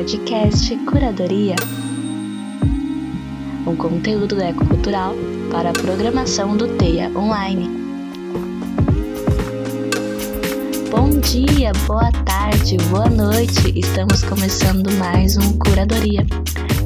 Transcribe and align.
podcast 0.00 0.74
Curadoria, 0.86 1.54
um 3.66 3.76
conteúdo 3.76 4.34
do 4.34 4.40
ecocultural 4.40 5.14
para 5.52 5.68
a 5.68 5.72
programação 5.74 6.56
do 6.56 6.68
TEIA 6.78 7.10
Online. 7.14 7.68
Bom 10.90 11.10
dia, 11.20 11.72
boa 11.86 12.10
tarde, 12.24 12.78
boa 12.88 13.10
noite. 13.10 13.78
Estamos 13.78 14.24
começando 14.24 14.90
mais 14.92 15.36
um 15.36 15.58
Curadoria. 15.58 16.26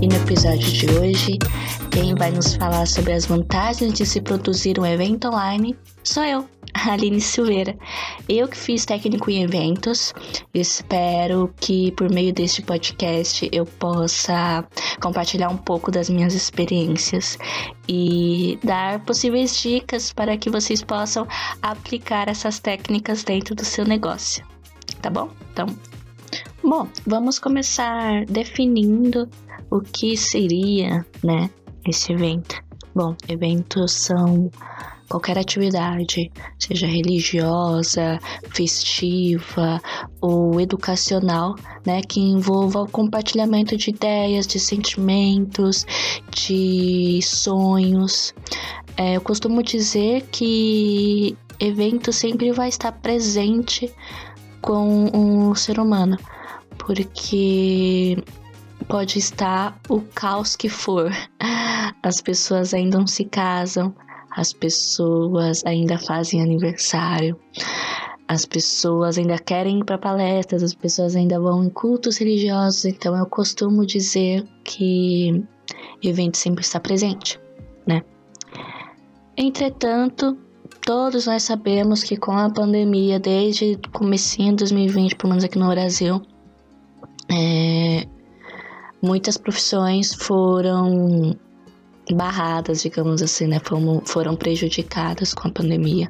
E 0.02 0.08
no 0.08 0.16
episódio 0.16 0.72
de 0.72 0.90
hoje, 0.90 1.38
quem 1.92 2.16
vai 2.16 2.32
nos 2.32 2.56
falar 2.56 2.84
sobre 2.84 3.12
as 3.12 3.26
vantagens 3.26 3.92
de 3.92 4.04
se 4.04 4.20
produzir 4.20 4.80
um 4.80 4.84
evento 4.84 5.28
online 5.28 5.76
sou 6.04 6.22
eu, 6.22 6.46
Aline 6.88 7.20
Silveira. 7.20 7.76
Eu 8.28 8.48
que 8.48 8.56
fiz 8.56 8.84
técnico 8.84 9.30
em 9.30 9.42
eventos, 9.42 10.12
espero 10.52 11.52
que 11.58 11.92
por 11.92 12.10
meio 12.10 12.32
deste 12.32 12.62
podcast 12.62 13.48
eu 13.52 13.64
possa 13.64 14.64
compartilhar 15.00 15.48
um 15.48 15.56
pouco 15.56 15.90
das 15.90 16.10
minhas 16.10 16.34
experiências 16.34 17.38
e 17.88 18.58
dar 18.62 19.00
possíveis 19.04 19.60
dicas 19.60 20.12
para 20.12 20.36
que 20.36 20.50
vocês 20.50 20.82
possam 20.82 21.26
aplicar 21.62 22.28
essas 22.28 22.58
técnicas 22.58 23.24
dentro 23.24 23.54
do 23.54 23.64
seu 23.64 23.84
negócio. 23.84 24.44
Tá 25.00 25.10
bom? 25.10 25.30
Então, 25.52 25.66
bom, 26.62 26.88
vamos 27.06 27.38
começar 27.38 28.24
definindo 28.26 29.28
o 29.70 29.80
que 29.80 30.16
seria, 30.16 31.06
né, 31.22 31.50
esse 31.86 32.12
evento. 32.12 32.62
Bom, 32.94 33.16
eventos 33.28 33.92
são 33.92 34.50
qualquer 35.14 35.38
atividade, 35.38 36.28
seja 36.58 36.88
religiosa, 36.88 38.18
festiva 38.50 39.80
ou 40.20 40.60
educacional, 40.60 41.54
né, 41.86 42.00
que 42.02 42.18
envolva 42.18 42.82
o 42.82 42.88
compartilhamento 42.88 43.76
de 43.76 43.90
ideias, 43.90 44.44
de 44.44 44.58
sentimentos, 44.58 45.86
de 46.32 47.20
sonhos. 47.22 48.34
É, 48.96 49.16
eu 49.16 49.20
costumo 49.20 49.62
dizer 49.62 50.26
que 50.32 51.38
evento 51.60 52.12
sempre 52.12 52.50
vai 52.50 52.68
estar 52.68 52.90
presente 52.90 53.92
com 54.60 55.48
o 55.48 55.54
ser 55.54 55.78
humano, 55.78 56.18
porque 56.76 58.16
pode 58.88 59.20
estar 59.20 59.78
o 59.88 60.00
caos 60.00 60.56
que 60.56 60.68
for. 60.68 61.12
As 62.02 62.20
pessoas 62.20 62.74
ainda 62.74 62.98
não 62.98 63.06
se 63.06 63.24
casam, 63.24 63.94
as 64.36 64.52
pessoas 64.52 65.64
ainda 65.64 65.96
fazem 65.98 66.42
aniversário, 66.42 67.38
as 68.26 68.44
pessoas 68.44 69.16
ainda 69.16 69.38
querem 69.38 69.80
ir 69.80 69.84
para 69.84 69.96
palestras, 69.96 70.62
as 70.62 70.74
pessoas 70.74 71.14
ainda 71.14 71.38
vão 71.38 71.64
em 71.64 71.70
cultos 71.70 72.16
religiosos, 72.16 72.84
então 72.84 73.16
eu 73.16 73.26
costumo 73.26 73.86
dizer 73.86 74.44
que 74.64 75.44
evento 76.02 76.36
sempre 76.36 76.64
está 76.64 76.80
presente, 76.80 77.40
né? 77.86 78.02
Entretanto, 79.36 80.36
todos 80.84 81.26
nós 81.26 81.42
sabemos 81.42 82.02
que 82.02 82.16
com 82.16 82.32
a 82.32 82.50
pandemia, 82.50 83.20
desde 83.20 83.74
o 83.74 83.90
comecinho 83.90 84.50
de 84.50 84.64
2020, 84.64 85.16
pelo 85.16 85.30
menos 85.30 85.44
aqui 85.44 85.58
no 85.58 85.68
Brasil, 85.68 86.20
é, 87.30 88.06
muitas 89.02 89.36
profissões 89.36 90.12
foram 90.12 91.36
barradas, 92.12 92.82
digamos 92.82 93.22
assim, 93.22 93.46
né? 93.46 93.60
Foram, 93.62 94.02
foram 94.04 94.36
prejudicadas 94.36 95.32
com 95.32 95.48
a 95.48 95.50
pandemia. 95.50 96.08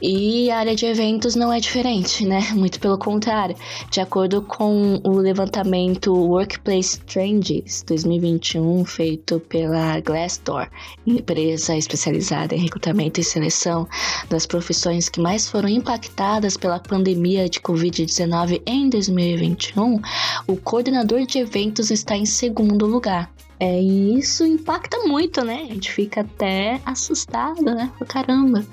E 0.00 0.48
a 0.48 0.58
área 0.58 0.76
de 0.76 0.86
eventos 0.86 1.34
não 1.34 1.52
é 1.52 1.58
diferente, 1.58 2.24
né? 2.24 2.40
Muito 2.54 2.78
pelo 2.78 2.96
contrário. 2.96 3.56
De 3.90 4.00
acordo 4.00 4.42
com 4.42 5.00
o 5.02 5.16
levantamento 5.16 6.14
Workplace 6.14 7.00
Trends 7.00 7.82
2021, 7.82 8.84
feito 8.84 9.40
pela 9.40 9.98
Glassdoor, 9.98 10.68
empresa 11.04 11.76
especializada 11.76 12.54
em 12.54 12.60
recrutamento 12.60 13.20
e 13.20 13.24
seleção 13.24 13.88
das 14.30 14.46
profissões 14.46 15.08
que 15.08 15.20
mais 15.20 15.48
foram 15.48 15.68
impactadas 15.68 16.56
pela 16.56 16.78
pandemia 16.78 17.48
de 17.48 17.58
Covid-19 17.60 18.62
em 18.66 18.88
2021, 18.88 20.00
o 20.46 20.56
coordenador 20.56 21.26
de 21.26 21.38
eventos 21.38 21.90
está 21.90 22.16
em 22.16 22.24
segundo 22.24 22.86
lugar. 22.86 23.28
É, 23.60 23.80
e 23.82 24.18
isso 24.18 24.44
impacta 24.44 24.98
muito, 25.06 25.44
né? 25.44 25.66
A 25.68 25.74
gente 25.74 25.90
fica 25.90 26.20
até 26.20 26.80
assustado, 26.84 27.62
né? 27.62 27.90
Caramba 28.06 28.64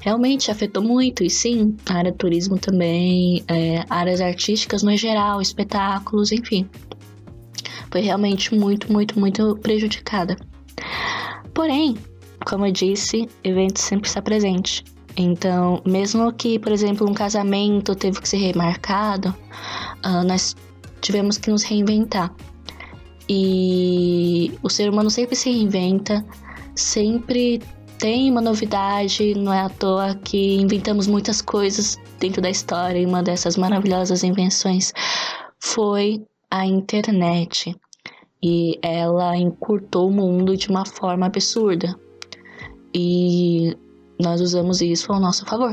realmente 0.00 0.50
afetou 0.50 0.82
muito. 0.82 1.22
E 1.22 1.30
sim, 1.30 1.76
a 1.86 1.94
área 1.94 2.12
do 2.12 2.18
turismo 2.18 2.58
também, 2.58 3.44
é, 3.48 3.84
áreas 3.88 4.20
artísticas 4.20 4.82
no 4.82 4.96
geral, 4.96 5.40
espetáculos, 5.40 6.32
enfim. 6.32 6.68
Foi 7.90 8.00
realmente 8.00 8.54
muito, 8.54 8.92
muito, 8.92 9.18
muito 9.18 9.56
prejudicada. 9.56 10.36
Porém, 11.54 11.96
como 12.46 12.66
eu 12.66 12.72
disse, 12.72 13.28
evento 13.42 13.78
sempre 13.80 14.08
está 14.08 14.22
presente. 14.22 14.84
Então, 15.16 15.82
mesmo 15.84 16.32
que, 16.32 16.58
por 16.58 16.70
exemplo, 16.70 17.08
um 17.08 17.14
casamento 17.14 17.94
teve 17.94 18.20
que 18.20 18.28
ser 18.28 18.36
remarcado, 18.36 19.34
uh, 20.04 20.24
nós 20.24 20.54
tivemos 21.00 21.38
que 21.38 21.50
nos 21.50 21.64
reinventar. 21.64 22.32
E 23.28 24.52
o 24.62 24.70
ser 24.70 24.90
humano 24.90 25.10
sempre 25.10 25.36
se 25.36 25.50
reinventa, 25.50 26.24
sempre 26.74 27.60
tem 27.98 28.30
uma 28.30 28.40
novidade, 28.40 29.34
não 29.34 29.52
é 29.52 29.60
à 29.60 29.68
toa 29.68 30.14
que 30.14 30.56
inventamos 30.56 31.06
muitas 31.06 31.42
coisas 31.42 31.98
dentro 32.18 32.40
da 32.40 32.48
história 32.48 32.98
e 32.98 33.04
uma 33.04 33.22
dessas 33.22 33.56
maravilhosas 33.56 34.22
invenções 34.22 34.92
foi 35.60 36.24
a 36.50 36.64
internet. 36.64 37.76
E 38.42 38.78
ela 38.80 39.36
encurtou 39.36 40.08
o 40.08 40.12
mundo 40.12 40.56
de 40.56 40.68
uma 40.68 40.86
forma 40.86 41.26
absurda. 41.26 41.98
E 42.94 43.76
nós 44.20 44.40
usamos 44.40 44.80
isso 44.80 45.12
ao 45.12 45.20
nosso 45.20 45.44
favor. 45.44 45.72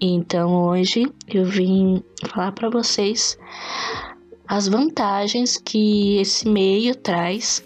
Então 0.00 0.66
hoje 0.66 1.10
eu 1.28 1.44
vim 1.44 2.02
falar 2.28 2.52
para 2.52 2.70
vocês 2.70 3.38
as 4.48 4.68
vantagens 4.68 5.56
que 5.56 6.18
esse 6.18 6.48
meio 6.48 6.94
traz, 6.94 7.62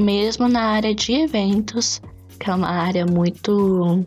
mesmo 0.00 0.48
na 0.48 0.62
área 0.62 0.94
de 0.94 1.12
eventos 1.12 2.00
que 2.40 2.50
é 2.50 2.54
uma 2.54 2.70
área 2.70 3.04
muito. 3.04 4.06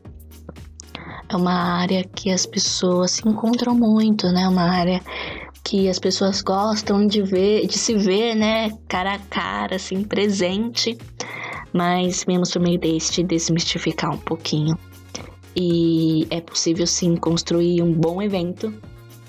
É 1.29 1.35
uma 1.35 1.53
área 1.53 2.03
que 2.03 2.31
as 2.31 2.45
pessoas 2.45 3.11
se 3.11 3.29
encontram 3.29 3.75
muito, 3.75 4.27
né? 4.31 4.47
Uma 4.47 4.63
área 4.63 4.99
que 5.63 5.87
as 5.87 5.99
pessoas 5.99 6.41
gostam 6.41 7.07
de 7.07 7.21
ver, 7.21 7.67
de 7.67 7.77
se 7.77 7.95
ver, 7.95 8.35
né, 8.35 8.71
cara 8.87 9.13
a 9.13 9.19
cara, 9.19 9.75
assim, 9.75 10.03
presente. 10.03 10.97
Mas 11.71 12.23
vemos 12.27 12.51
por 12.51 12.61
meio 12.61 12.79
deste 12.79 13.23
desmistificar 13.23 14.11
um 14.13 14.17
pouquinho. 14.17 14.77
E 15.55 16.27
é 16.29 16.41
possível 16.41 16.87
sim 16.87 17.15
construir 17.15 17.81
um 17.81 17.93
bom 17.93 18.21
evento 18.21 18.73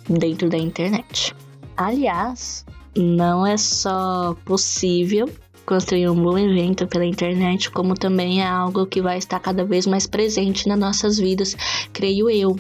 dentro 0.09 0.49
da 0.49 0.57
internet. 0.57 1.35
Aliás, 1.77 2.65
não 2.97 3.47
é 3.47 3.57
só 3.57 4.37
possível, 4.45 5.29
construir 5.65 6.09
um 6.09 6.23
bom 6.23 6.39
evento 6.39 6.87
pela 6.87 7.05
internet, 7.05 7.71
como 7.71 7.95
também 7.95 8.43
é 8.43 8.47
algo 8.47 8.87
que 8.87 9.01
vai 9.01 9.19
estar 9.19 9.41
cada 9.41 9.65
vez 9.65 9.87
mais 9.87 10.07
presente 10.07 10.69
nas 10.69 10.79
nossas 10.79 11.19
vidas, 11.19 11.57
creio 11.93 12.29
eu. 12.31 12.59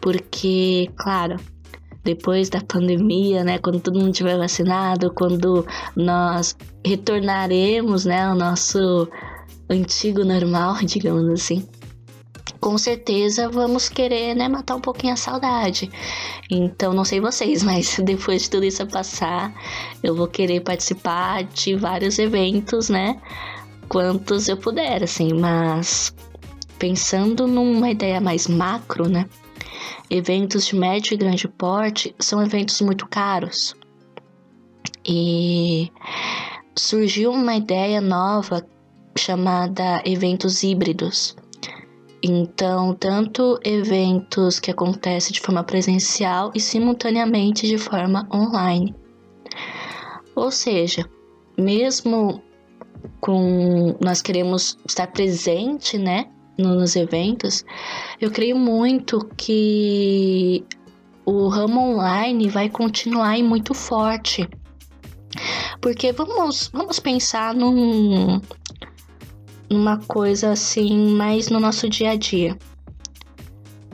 Porque, 0.00 0.90
claro, 0.96 1.36
depois 2.04 2.48
da 2.48 2.60
pandemia, 2.60 3.42
né, 3.42 3.58
quando 3.58 3.80
todo 3.80 3.98
mundo 3.98 4.12
tiver 4.12 4.38
vacinado, 4.38 5.12
quando 5.12 5.66
nós 5.96 6.56
retornaremos, 6.84 8.04
né, 8.04 8.26
ao 8.26 8.36
nosso 8.36 9.08
antigo 9.68 10.24
normal, 10.24 10.76
digamos 10.86 11.28
assim, 11.28 11.66
com 12.66 12.76
certeza 12.76 13.48
vamos 13.48 13.88
querer, 13.88 14.34
né, 14.34 14.48
matar 14.48 14.74
um 14.74 14.80
pouquinho 14.80 15.12
a 15.12 15.16
saudade. 15.16 15.88
Então, 16.50 16.92
não 16.92 17.04
sei 17.04 17.20
vocês, 17.20 17.62
mas 17.62 17.96
depois 18.02 18.42
de 18.42 18.50
tudo 18.50 18.64
isso 18.64 18.84
passar, 18.88 19.54
eu 20.02 20.16
vou 20.16 20.26
querer 20.26 20.62
participar 20.62 21.44
de 21.44 21.76
vários 21.76 22.18
eventos, 22.18 22.88
né? 22.88 23.22
Quantos 23.88 24.48
eu 24.48 24.56
puder, 24.56 25.04
assim, 25.04 25.32
mas 25.32 26.12
pensando 26.76 27.46
numa 27.46 27.88
ideia 27.88 28.20
mais 28.20 28.48
macro, 28.48 29.08
né? 29.08 29.26
Eventos 30.10 30.66
de 30.66 30.74
médio 30.74 31.14
e 31.14 31.16
grande 31.16 31.46
porte 31.46 32.16
são 32.18 32.42
eventos 32.42 32.80
muito 32.80 33.06
caros. 33.06 33.76
E 35.06 35.88
surgiu 36.76 37.30
uma 37.30 37.54
ideia 37.54 38.00
nova 38.00 38.66
chamada 39.16 40.02
eventos 40.04 40.64
híbridos 40.64 41.36
então, 42.26 42.94
tanto 42.94 43.58
eventos 43.64 44.58
que 44.58 44.70
acontecem 44.70 45.32
de 45.32 45.40
forma 45.40 45.62
presencial 45.62 46.50
e 46.54 46.60
simultaneamente 46.60 47.66
de 47.66 47.78
forma 47.78 48.28
online. 48.32 48.94
Ou 50.34 50.50
seja, 50.50 51.08
mesmo 51.58 52.42
com 53.20 53.96
nós 54.00 54.20
queremos 54.20 54.78
estar 54.86 55.06
presente, 55.08 55.98
né, 55.98 56.26
nos 56.58 56.96
eventos, 56.96 57.64
eu 58.20 58.30
creio 58.30 58.56
muito 58.56 59.26
que 59.36 60.64
o 61.24 61.48
ramo 61.48 61.80
online 61.80 62.48
vai 62.48 62.68
continuar 62.68 63.38
e 63.38 63.42
muito 63.42 63.74
forte. 63.74 64.48
Porque 65.80 66.12
vamos, 66.12 66.70
vamos 66.72 66.98
pensar 66.98 67.54
num, 67.54 68.40
numa 69.70 69.98
coisa 69.98 70.52
assim, 70.52 71.10
mais 71.10 71.48
no 71.48 71.60
nosso 71.60 71.88
dia 71.88 72.10
a 72.10 72.16
dia. 72.16 72.56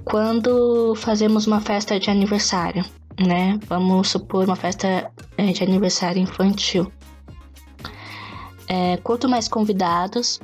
Quando 0.04 0.94
fazemos 0.96 1.46
uma 1.46 1.60
festa 1.60 1.98
de 1.98 2.10
aniversário, 2.10 2.84
né? 3.20 3.58
Vamos 3.68 4.08
supor 4.08 4.44
uma 4.44 4.56
festa 4.56 5.10
é, 5.36 5.52
de 5.52 5.62
aniversário 5.62 6.20
infantil. 6.20 6.90
É, 8.68 8.96
quanto 8.98 9.28
mais 9.28 9.48
convidados, 9.48 10.40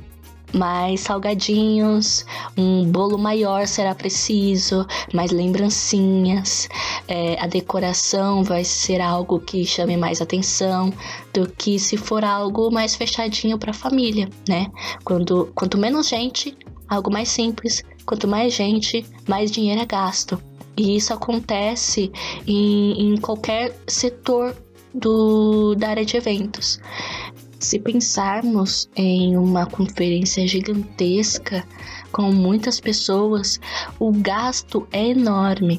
mais 0.52 1.00
salgadinhos, 1.00 2.24
um 2.56 2.84
bolo 2.84 3.18
maior 3.18 3.66
será 3.66 3.94
preciso, 3.94 4.86
mais 5.12 5.30
lembrancinhas, 5.30 6.68
é, 7.06 7.38
a 7.40 7.46
decoração 7.46 8.42
vai 8.42 8.64
ser 8.64 9.00
algo 9.00 9.40
que 9.40 9.64
chame 9.64 9.96
mais 9.96 10.20
atenção 10.20 10.92
do 11.32 11.48
que 11.50 11.78
se 11.78 11.96
for 11.96 12.24
algo 12.24 12.70
mais 12.70 12.94
fechadinho 12.94 13.58
para 13.58 13.70
a 13.70 13.74
família, 13.74 14.28
né? 14.48 14.66
Quando, 15.04 15.50
quanto 15.54 15.76
menos 15.78 16.08
gente, 16.08 16.56
algo 16.88 17.12
mais 17.12 17.28
simples, 17.28 17.82
quanto 18.06 18.26
mais 18.26 18.54
gente, 18.54 19.04
mais 19.28 19.50
dinheiro 19.50 19.80
é 19.80 19.86
gasto. 19.86 20.40
E 20.76 20.96
isso 20.96 21.12
acontece 21.12 22.10
em, 22.46 23.12
em 23.12 23.16
qualquer 23.16 23.76
setor 23.86 24.56
do, 24.94 25.74
da 25.74 25.88
área 25.90 26.04
de 26.04 26.16
eventos. 26.16 26.80
Se 27.68 27.78
pensarmos 27.78 28.88
em 28.96 29.36
uma 29.36 29.66
conferência 29.66 30.48
gigantesca 30.48 31.62
com 32.10 32.32
muitas 32.32 32.80
pessoas, 32.80 33.60
o 33.98 34.10
gasto 34.10 34.88
é 34.90 35.08
enorme. 35.08 35.78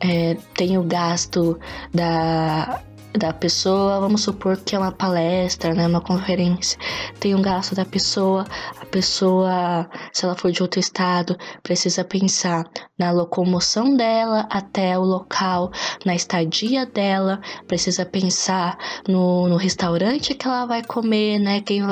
É, 0.00 0.36
tem 0.54 0.76
o 0.76 0.82
gasto 0.82 1.56
da 1.94 2.82
da 3.12 3.32
pessoa, 3.32 4.00
vamos 4.00 4.22
supor 4.22 4.56
que 4.56 4.76
é 4.76 4.78
uma 4.78 4.92
palestra, 4.92 5.74
né, 5.74 5.86
uma 5.86 6.00
conferência, 6.00 6.78
tem 7.18 7.34
um 7.34 7.42
gasto 7.42 7.74
da 7.74 7.84
pessoa, 7.84 8.44
a 8.80 8.86
pessoa, 8.86 9.88
se 10.12 10.24
ela 10.24 10.34
for 10.34 10.50
de 10.52 10.62
outro 10.62 10.78
estado, 10.78 11.36
precisa 11.62 12.04
pensar 12.04 12.64
na 12.98 13.10
locomoção 13.10 13.96
dela 13.96 14.46
até 14.50 14.98
o 14.98 15.02
local, 15.02 15.70
na 16.04 16.14
estadia 16.14 16.86
dela, 16.86 17.40
precisa 17.66 18.04
pensar 18.06 18.78
no, 19.08 19.48
no 19.48 19.56
restaurante 19.56 20.34
que 20.34 20.46
ela 20.46 20.66
vai 20.66 20.84
comer, 20.84 21.38
né, 21.38 21.60
quem, 21.60 21.82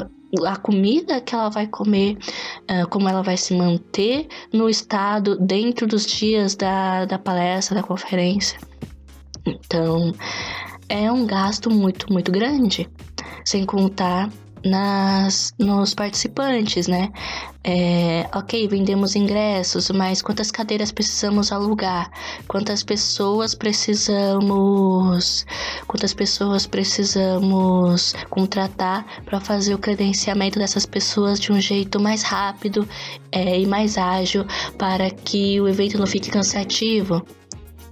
a 0.46 0.56
comida 0.56 1.20
que 1.20 1.34
ela 1.34 1.48
vai 1.48 1.66
comer, 1.66 2.18
como 2.90 3.08
ela 3.08 3.22
vai 3.22 3.36
se 3.36 3.54
manter 3.54 4.28
no 4.52 4.68
estado 4.68 5.38
dentro 5.38 5.86
dos 5.86 6.04
dias 6.04 6.54
da, 6.54 7.06
da 7.06 7.18
palestra, 7.18 7.76
da 7.76 7.82
conferência. 7.82 8.58
Então, 9.46 10.12
é 10.88 11.10
um 11.10 11.26
gasto 11.26 11.70
muito, 11.70 12.12
muito 12.12 12.32
grande. 12.32 12.88
Sem 13.44 13.64
contar 13.64 14.30
nas 14.64 15.54
nos 15.58 15.94
participantes, 15.94 16.86
né? 16.86 17.10
É, 17.62 18.28
ok, 18.34 18.66
vendemos 18.68 19.14
ingressos, 19.14 19.90
mas 19.90 20.22
quantas 20.22 20.50
cadeiras 20.50 20.90
precisamos 20.90 21.52
alugar? 21.52 22.10
Quantas 22.46 22.82
pessoas 22.82 23.54
precisamos? 23.54 25.44
Quantas 25.86 26.14
pessoas 26.14 26.66
precisamos 26.66 28.14
contratar 28.30 29.04
para 29.24 29.40
fazer 29.40 29.74
o 29.74 29.78
credenciamento 29.78 30.58
dessas 30.58 30.86
pessoas 30.86 31.38
de 31.38 31.52
um 31.52 31.60
jeito 31.60 32.00
mais 32.00 32.22
rápido 32.22 32.88
é, 33.30 33.60
e 33.60 33.66
mais 33.66 33.98
ágil 33.98 34.46
para 34.78 35.10
que 35.10 35.60
o 35.60 35.68
evento 35.68 35.98
não 35.98 36.06
fique 36.06 36.30
cansativo? 36.30 37.22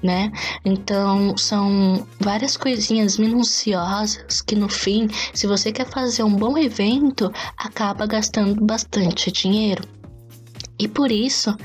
Né? 0.07 0.33
Então 0.65 1.37
são 1.37 2.07
várias 2.21 2.57
coisinhas 2.57 3.19
minuciosas 3.19 4.41
que 4.41 4.55
no 4.55 4.69
fim, 4.69 5.09
se 5.35 5.47
você 5.47 5.73
quer 5.73 5.87
fazer 5.87 6.23
um 6.23 6.35
bom 6.35 6.57
evento, 6.57 7.31
acaba 7.59 8.07
gastando 8.07 8.65
bastante 8.65 9.33
dinheiro. 9.33 9.83
E 10.79 10.87
por 10.87 11.11
isso, 11.11 11.57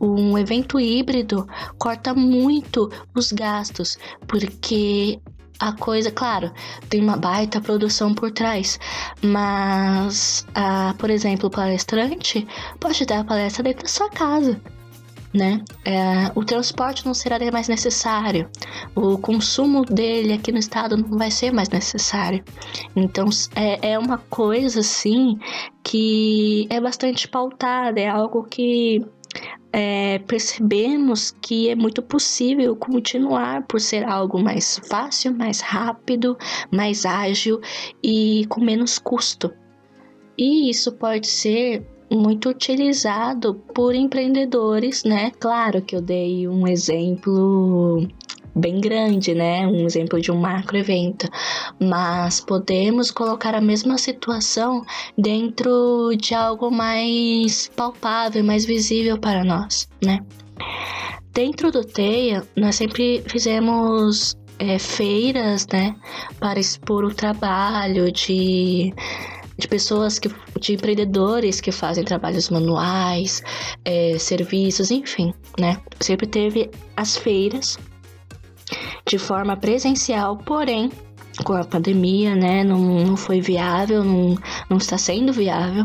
um 0.00 0.36
evento 0.38 0.78
híbrido 0.78 1.46
corta 1.78 2.14
muito 2.14 2.90
os 3.14 3.32
gastos, 3.32 3.98
porque 4.26 5.18
a 5.58 5.72
coisa, 5.72 6.10
claro, 6.10 6.52
tem 6.88 7.02
uma 7.02 7.16
baita 7.16 7.60
produção 7.60 8.14
por 8.14 8.30
trás, 8.30 8.78
mas, 9.22 10.46
a, 10.54 10.94
por 10.98 11.10
exemplo, 11.10 11.48
o 11.48 11.50
palestrante 11.50 12.46
pode 12.78 13.04
dar 13.06 13.20
a 13.20 13.24
palestra 13.24 13.64
dentro 13.64 13.82
da 13.82 13.88
sua 13.88 14.10
casa 14.10 14.60
né? 15.38 15.62
É, 15.84 16.30
o 16.34 16.44
transporte 16.44 17.06
não 17.06 17.14
será 17.14 17.38
mais 17.52 17.68
necessário, 17.68 18.50
o 18.94 19.16
consumo 19.16 19.84
dele 19.84 20.32
aqui 20.32 20.50
no 20.50 20.58
estado 20.58 20.96
não 20.96 21.16
vai 21.16 21.30
ser 21.30 21.52
mais 21.52 21.68
necessário. 21.68 22.44
Então 22.96 23.28
é, 23.54 23.92
é 23.92 23.98
uma 23.98 24.18
coisa 24.18 24.80
assim 24.80 25.38
que 25.84 26.66
é 26.68 26.80
bastante 26.80 27.28
pautada, 27.28 28.00
é 28.00 28.08
algo 28.08 28.42
que 28.42 29.06
é, 29.72 30.18
percebemos 30.20 31.30
que 31.30 31.68
é 31.68 31.76
muito 31.76 32.02
possível 32.02 32.74
continuar 32.74 33.62
por 33.66 33.80
ser 33.80 34.04
algo 34.04 34.42
mais 34.42 34.80
fácil, 34.88 35.34
mais 35.34 35.60
rápido, 35.60 36.36
mais 36.72 37.06
ágil 37.06 37.60
e 38.02 38.44
com 38.48 38.60
menos 38.60 38.98
custo. 38.98 39.52
E 40.36 40.70
isso 40.70 40.92
pode 40.92 41.26
ser 41.26 41.86
muito 42.10 42.48
utilizado 42.48 43.54
por 43.74 43.94
empreendedores, 43.94 45.04
né? 45.04 45.30
Claro 45.38 45.82
que 45.82 45.94
eu 45.94 46.00
dei 46.00 46.48
um 46.48 46.66
exemplo 46.66 48.06
bem 48.54 48.80
grande, 48.80 49.34
né? 49.34 49.66
Um 49.66 49.86
exemplo 49.86 50.20
de 50.20 50.30
um 50.30 50.36
macro 50.36 50.76
evento, 50.76 51.28
mas 51.80 52.40
podemos 52.40 53.10
colocar 53.10 53.54
a 53.54 53.60
mesma 53.60 53.98
situação 53.98 54.84
dentro 55.16 56.10
de 56.16 56.34
algo 56.34 56.70
mais 56.70 57.70
palpável, 57.76 58.42
mais 58.42 58.64
visível 58.64 59.18
para 59.18 59.44
nós, 59.44 59.88
né? 60.04 60.20
Dentro 61.32 61.70
do 61.70 61.84
TEIA, 61.84 62.46
nós 62.56 62.74
sempre 62.74 63.22
fizemos 63.26 64.36
é, 64.58 64.78
feiras, 64.78 65.66
né, 65.68 65.94
para 66.40 66.58
expor 66.58 67.04
o 67.04 67.14
trabalho 67.14 68.10
de 68.10 68.92
de 69.58 69.66
pessoas 69.66 70.18
que 70.18 70.30
de 70.60 70.74
empreendedores 70.74 71.60
que 71.60 71.72
fazem 71.72 72.04
trabalhos 72.04 72.48
manuais, 72.48 73.42
é, 73.84 74.16
serviços, 74.18 74.90
enfim, 74.90 75.34
né? 75.58 75.80
Sempre 76.00 76.26
teve 76.26 76.70
as 76.96 77.16
feiras 77.16 77.78
de 79.06 79.18
forma 79.18 79.56
presencial, 79.56 80.36
porém 80.36 80.90
com 81.44 81.52
a 81.52 81.64
pandemia, 81.64 82.34
né, 82.34 82.64
não, 82.64 83.04
não 83.04 83.16
foi 83.16 83.40
viável, 83.40 84.02
não, 84.02 84.36
não 84.68 84.76
está 84.76 84.98
sendo 84.98 85.32
viável, 85.32 85.84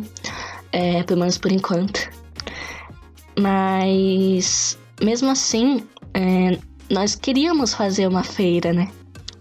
é, 0.72 1.04
pelo 1.04 1.20
menos 1.20 1.38
por 1.38 1.52
enquanto. 1.52 2.10
Mas 3.40 4.78
mesmo 5.02 5.30
assim, 5.30 5.84
é, 6.14 6.58
nós 6.90 7.16
queríamos 7.16 7.74
fazer 7.74 8.08
uma 8.08 8.24
feira, 8.24 8.74
né? 8.74 8.90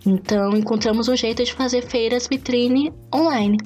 Então 0.04 0.56
encontramos 0.56 1.08
um 1.08 1.16
jeito 1.16 1.44
de 1.44 1.52
fazer 1.52 1.82
feiras 1.82 2.26
vitrine 2.26 2.92
online. 3.14 3.58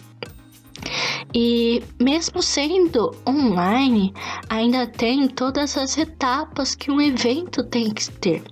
E 1.34 1.82
mesmo 2.00 2.42
sendo 2.42 3.14
online, 3.28 4.12
ainda 4.48 4.86
tem 4.86 5.28
todas 5.28 5.76
as 5.76 5.98
etapas 5.98 6.74
que 6.74 6.90
um 6.90 7.00
evento 7.00 7.64
tem 7.64 7.92
que 7.92 8.10
ter. 8.12 8.42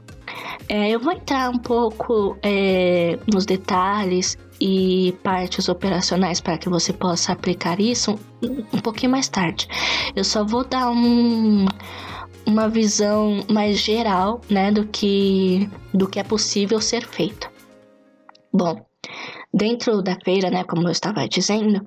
É, 0.68 0.90
eu 0.90 1.00
vou 1.00 1.12
entrar 1.12 1.50
um 1.50 1.58
pouco 1.58 2.36
é, 2.42 3.18
nos 3.32 3.44
detalhes 3.44 4.36
e 4.60 5.14
partes 5.22 5.68
operacionais 5.68 6.40
para 6.40 6.56
que 6.56 6.68
você 6.68 6.92
possa 6.92 7.32
aplicar 7.32 7.80
isso 7.80 8.18
um, 8.42 8.80
pouquinho 8.80 9.12
mais 9.12 9.28
tarde. 9.28 9.68
Eu 10.14 10.24
só 10.24 10.44
vou 10.44 10.64
dar 10.64 10.90
um, 10.90 11.66
uma 12.46 12.68
visão 12.68 13.44
mais 13.50 13.78
geral, 13.78 14.40
né, 14.48 14.70
do 14.70 14.86
que 14.86 15.68
do 15.92 16.08
que 16.08 16.18
é 16.18 16.22
possível 16.22 16.80
ser 16.80 17.06
feito. 17.06 17.50
Bom, 18.52 18.84
dentro 19.52 20.00
da 20.02 20.16
feira, 20.24 20.50
né, 20.50 20.64
como 20.64 20.88
eu 20.88 20.92
estava 20.92 21.28
dizendo, 21.28 21.84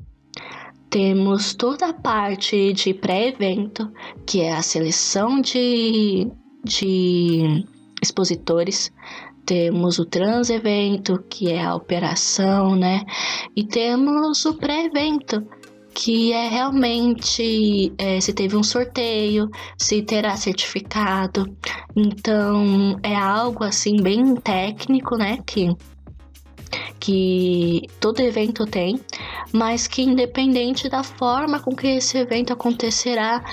temos 0.89 1.53
toda 1.53 1.87
a 1.87 1.93
parte 1.93 2.73
de 2.73 2.93
pré-evento, 2.93 3.91
que 4.25 4.41
é 4.41 4.53
a 4.53 4.61
seleção 4.61 5.41
de, 5.41 6.27
de 6.63 7.65
expositores. 8.01 8.91
Temos 9.45 9.99
o 9.99 10.05
trans-evento, 10.05 11.23
que 11.29 11.51
é 11.51 11.63
a 11.63 11.75
operação, 11.75 12.75
né? 12.75 13.03
E 13.55 13.63
temos 13.63 14.45
o 14.45 14.53
pré-evento, 14.55 15.45
que 15.93 16.31
é 16.31 16.47
realmente 16.47 17.93
é, 17.97 18.19
se 18.19 18.33
teve 18.33 18.55
um 18.55 18.63
sorteio, 18.63 19.49
se 19.77 20.01
terá 20.01 20.35
certificado. 20.35 21.45
Então 21.95 22.97
é 23.01 23.15
algo 23.15 23.63
assim 23.63 24.01
bem 24.01 24.35
técnico, 24.35 25.17
né? 25.17 25.39
Que 25.45 25.75
que 26.99 27.87
todo 27.99 28.19
evento 28.19 28.65
tem, 28.65 28.99
mas 29.51 29.87
que 29.87 30.01
independente 30.01 30.89
da 30.89 31.03
forma 31.03 31.59
com 31.59 31.75
que 31.75 31.87
esse 31.87 32.17
evento 32.17 32.53
acontecerá, 32.53 33.43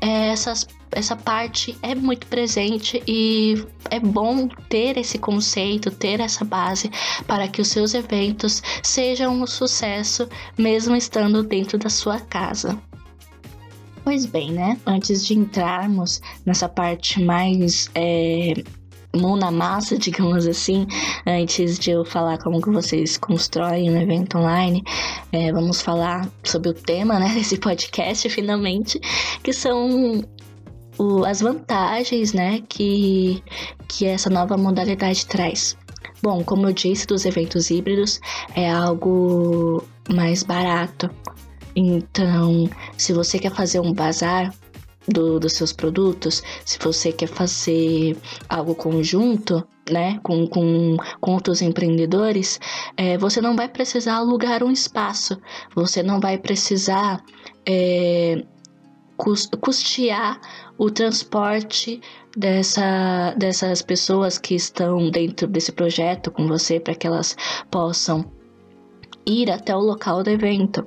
é, 0.00 0.28
essas 0.28 0.66
essa 0.92 1.14
parte 1.14 1.76
é 1.82 1.94
muito 1.94 2.26
presente 2.26 3.02
e 3.06 3.62
é 3.90 4.00
bom 4.00 4.48
ter 4.68 4.96
esse 4.96 5.18
conceito, 5.18 5.90
ter 5.90 6.20
essa 6.20 6.44
base 6.44 6.90
para 7.26 7.48
que 7.48 7.60
os 7.60 7.68
seus 7.68 7.92
eventos 7.92 8.62
sejam 8.82 9.42
um 9.42 9.46
sucesso, 9.46 10.26
mesmo 10.56 10.96
estando 10.96 11.42
dentro 11.42 11.76
da 11.76 11.90
sua 11.90 12.18
casa. 12.18 12.80
Pois 14.02 14.24
bem, 14.24 14.52
né? 14.52 14.78
Antes 14.86 15.26
de 15.26 15.34
entrarmos 15.34 16.22
nessa 16.46 16.68
parte 16.68 17.20
mais 17.20 17.90
é, 17.94 18.54
mão 19.16 19.36
na 19.36 19.50
massa, 19.50 19.96
digamos 19.98 20.46
assim, 20.46 20.86
antes 21.26 21.78
de 21.78 21.90
eu 21.90 22.04
falar 22.04 22.38
como 22.38 22.60
que 22.60 22.70
vocês 22.70 23.16
constroem 23.16 23.90
um 23.90 24.00
evento 24.00 24.38
online, 24.38 24.84
é, 25.32 25.52
vamos 25.52 25.80
falar 25.80 26.28
sobre 26.44 26.70
o 26.70 26.74
tema 26.74 27.18
né, 27.18 27.32
desse 27.34 27.56
podcast, 27.56 28.28
finalmente, 28.28 29.00
que 29.42 29.52
são 29.52 30.22
o, 30.98 31.24
as 31.24 31.40
vantagens 31.40 32.32
né, 32.32 32.62
que, 32.68 33.42
que 33.88 34.06
essa 34.06 34.30
nova 34.30 34.56
modalidade 34.56 35.26
traz. 35.26 35.76
Bom, 36.22 36.42
como 36.42 36.68
eu 36.68 36.72
disse, 36.72 37.06
dos 37.06 37.24
eventos 37.26 37.70
híbridos 37.70 38.20
é 38.54 38.70
algo 38.70 39.84
mais 40.08 40.42
barato. 40.42 41.10
Então, 41.74 42.70
se 42.96 43.12
você 43.12 43.38
quer 43.38 43.52
fazer 43.52 43.80
um 43.80 43.92
bazar 43.92 44.52
do, 45.08 45.38
dos 45.38 45.52
seus 45.52 45.72
produtos, 45.72 46.42
se 46.64 46.78
você 46.78 47.12
quer 47.12 47.28
fazer 47.28 48.16
algo 48.48 48.74
conjunto, 48.74 49.66
né, 49.90 50.18
com, 50.22 50.46
com, 50.46 50.96
com 51.20 51.32
outros 51.32 51.62
empreendedores, 51.62 52.58
é, 52.96 53.16
você 53.16 53.40
não 53.40 53.54
vai 53.54 53.68
precisar 53.68 54.16
alugar 54.16 54.62
um 54.62 54.70
espaço, 54.70 55.38
você 55.74 56.02
não 56.02 56.18
vai 56.18 56.38
precisar 56.38 57.22
é, 57.64 58.44
custear 59.60 60.40
o 60.76 60.90
transporte 60.90 62.00
dessa, 62.36 63.34
dessas 63.36 63.80
pessoas 63.80 64.38
que 64.38 64.54
estão 64.54 65.10
dentro 65.10 65.46
desse 65.46 65.72
projeto 65.72 66.30
com 66.30 66.46
você 66.46 66.78
para 66.78 66.94
que 66.94 67.06
elas 67.06 67.36
possam 67.70 68.24
ir 69.24 69.50
até 69.50 69.74
o 69.74 69.80
local 69.80 70.22
do 70.22 70.30
evento. 70.30 70.86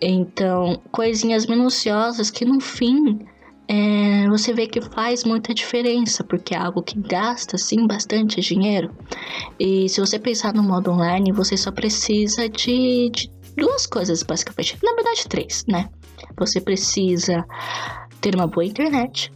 Então, 0.00 0.80
coisinhas 0.90 1.46
minuciosas 1.46 2.30
que 2.30 2.44
no 2.44 2.60
fim 2.60 3.20
é, 3.72 4.28
você 4.28 4.52
vê 4.52 4.66
que 4.66 4.80
faz 4.80 5.22
muita 5.22 5.54
diferença, 5.54 6.24
porque 6.24 6.54
é 6.54 6.58
algo 6.58 6.82
que 6.82 6.98
gasta 6.98 7.56
sim 7.56 7.86
bastante 7.86 8.40
dinheiro. 8.40 8.90
E 9.60 9.88
se 9.88 10.00
você 10.00 10.18
pensar 10.18 10.52
no 10.52 10.62
modo 10.62 10.90
online, 10.90 11.30
você 11.30 11.56
só 11.56 11.70
precisa 11.70 12.48
de, 12.48 13.10
de 13.10 13.30
duas 13.56 13.86
coisas, 13.86 14.24
basicamente. 14.24 14.76
Na 14.82 14.92
verdade, 14.94 15.28
três, 15.28 15.64
né? 15.68 15.88
Você 16.36 16.60
precisa 16.60 17.44
ter 18.20 18.34
uma 18.34 18.48
boa 18.48 18.64
internet, 18.64 19.32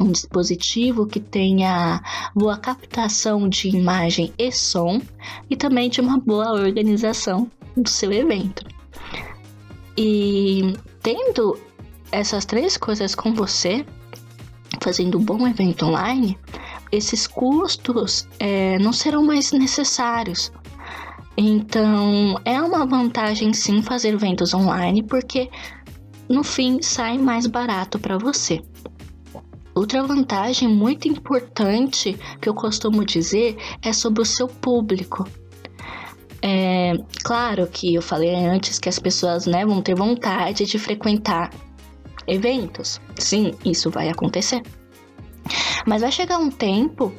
um 0.00 0.10
dispositivo 0.10 1.06
que 1.06 1.20
tenha 1.20 2.02
boa 2.34 2.56
captação 2.56 3.48
de 3.48 3.68
imagem 3.68 4.32
e 4.36 4.50
som 4.50 5.00
e 5.48 5.54
também 5.54 5.88
de 5.88 6.00
uma 6.00 6.18
boa 6.18 6.52
organização 6.54 7.48
do 7.76 7.88
seu 7.88 8.12
evento. 8.12 8.73
E 9.96 10.74
tendo 11.02 11.58
essas 12.10 12.44
três 12.44 12.76
coisas 12.76 13.14
com 13.14 13.32
você, 13.32 13.84
fazendo 14.80 15.18
um 15.18 15.22
bom 15.24 15.46
evento 15.46 15.86
online, 15.86 16.38
esses 16.90 17.26
custos 17.26 18.28
é, 18.38 18.78
não 18.78 18.92
serão 18.92 19.24
mais 19.24 19.52
necessários. 19.52 20.52
Então, 21.36 22.40
é 22.44 22.60
uma 22.60 22.86
vantagem 22.86 23.52
sim 23.52 23.82
fazer 23.82 24.14
eventos 24.14 24.54
online, 24.54 25.02
porque 25.02 25.50
no 26.28 26.44
fim 26.44 26.80
sai 26.80 27.18
mais 27.18 27.46
barato 27.46 27.98
para 27.98 28.16
você. 28.16 28.62
Outra 29.74 30.04
vantagem 30.04 30.68
muito 30.68 31.08
importante 31.08 32.16
que 32.40 32.48
eu 32.48 32.54
costumo 32.54 33.04
dizer 33.04 33.56
é 33.82 33.92
sobre 33.92 34.22
o 34.22 34.24
seu 34.24 34.46
público. 34.46 35.26
É, 36.46 36.92
claro 37.22 37.66
que 37.66 37.94
eu 37.94 38.02
falei 38.02 38.34
antes 38.34 38.78
que 38.78 38.86
as 38.86 38.98
pessoas 38.98 39.46
né, 39.46 39.64
vão 39.64 39.80
ter 39.80 39.94
vontade 39.94 40.66
de 40.66 40.78
frequentar 40.78 41.50
eventos. 42.26 43.00
Sim, 43.16 43.54
isso 43.64 43.90
vai 43.90 44.10
acontecer. 44.10 44.60
Mas 45.86 46.02
vai 46.02 46.12
chegar 46.12 46.36
um 46.36 46.50
tempo 46.50 47.14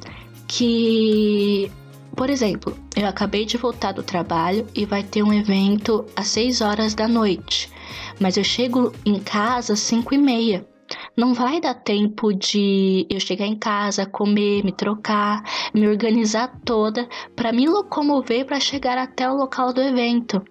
que, 0.47 1.71
por 2.15 2.29
exemplo, 2.29 2.77
eu 2.95 3.07
acabei 3.07 3.47
de 3.47 3.57
voltar 3.57 3.93
do 3.93 4.03
trabalho 4.03 4.67
e 4.75 4.85
vai 4.85 5.01
ter 5.01 5.23
um 5.23 5.33
evento 5.33 6.05
às 6.15 6.27
6 6.27 6.61
horas 6.61 6.93
da 6.93 7.07
noite. 7.07 7.71
Mas 8.19 8.37
eu 8.37 8.43
chego 8.43 8.93
em 9.03 9.19
casa 9.19 9.73
às 9.73 9.79
5 9.79 10.13
e 10.13 10.17
meia 10.19 10.67
não 11.15 11.33
vai 11.33 11.59
dar 11.59 11.73
tempo 11.73 12.33
de 12.33 13.05
eu 13.09 13.19
chegar 13.19 13.45
em 13.45 13.57
casa, 13.57 14.05
comer, 14.05 14.63
me 14.63 14.71
trocar, 14.71 15.43
me 15.73 15.87
organizar 15.87 16.59
toda 16.63 17.07
para 17.35 17.51
me 17.51 17.67
locomover 17.67 18.45
para 18.45 18.59
chegar 18.59 18.97
até 18.97 19.29
o 19.29 19.35
local 19.35 19.73
do 19.73 19.81
evento. 19.81 20.43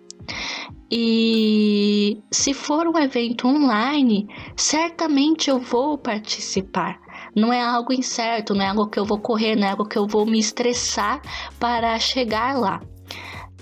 E 0.90 2.22
se 2.30 2.54
for 2.54 2.86
um 2.86 2.98
evento 2.98 3.48
online, 3.48 4.28
certamente 4.56 5.50
eu 5.50 5.58
vou 5.58 5.98
participar. 5.98 7.00
Não 7.34 7.52
é 7.52 7.60
algo 7.60 7.92
incerto, 7.92 8.54
não 8.54 8.64
é 8.64 8.68
algo 8.68 8.86
que 8.86 8.98
eu 8.98 9.04
vou 9.04 9.18
correr, 9.18 9.56
não 9.56 9.66
é 9.66 9.70
algo 9.70 9.86
que 9.86 9.98
eu 9.98 10.06
vou 10.06 10.24
me 10.24 10.38
estressar 10.38 11.20
para 11.58 11.98
chegar 11.98 12.56
lá. 12.58 12.80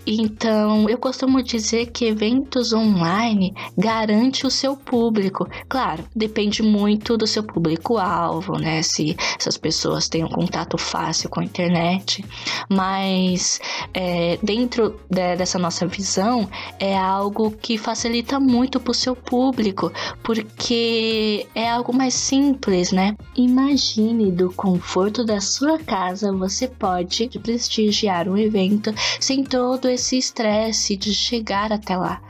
Então, 0.06 0.88
eu 0.88 0.98
costumo 0.98 1.42
dizer 1.42 1.86
que 1.86 2.06
eventos 2.06 2.72
online 2.72 3.54
garante 3.76 4.46
o 4.46 4.50
seu 4.50 4.76
público. 4.76 5.48
Claro, 5.68 6.04
depende 6.14 6.62
muito 6.62 7.16
do 7.16 7.26
seu 7.26 7.42
público-alvo, 7.42 8.58
né? 8.58 8.82
Se 8.82 9.16
essas 9.38 9.56
pessoas 9.56 10.08
têm 10.08 10.24
um 10.24 10.28
contato 10.28 10.76
fácil 10.76 11.30
com 11.30 11.40
a 11.40 11.44
internet. 11.44 12.24
Mas 12.68 13.60
é, 13.94 14.38
dentro 14.42 15.00
de, 15.08 15.36
dessa 15.36 15.58
nossa 15.58 15.86
visão, 15.86 16.48
é 16.78 16.96
algo 16.96 17.50
que 17.52 17.78
facilita 17.78 18.40
muito 18.40 18.80
para 18.80 18.90
o 18.90 18.94
seu 18.94 19.14
público, 19.14 19.92
porque 20.22 21.46
é 21.54 21.70
algo 21.70 21.94
mais 21.94 22.14
simples, 22.14 22.90
né? 22.90 23.16
Imagine 23.36 24.32
do 24.32 24.52
conforto 24.52 25.24
da 25.24 25.40
sua 25.40 25.78
casa, 25.78 26.32
você 26.32 26.66
pode 26.66 27.28
prestigiar 27.40 28.28
um 28.28 28.36
evento 28.36 28.92
sem 29.20 29.44
todo 29.44 29.91
esse 29.92 30.18
estresse 30.18 30.96
de 30.96 31.14
chegar 31.14 31.72
até 31.72 31.96
lá. 31.96 32.20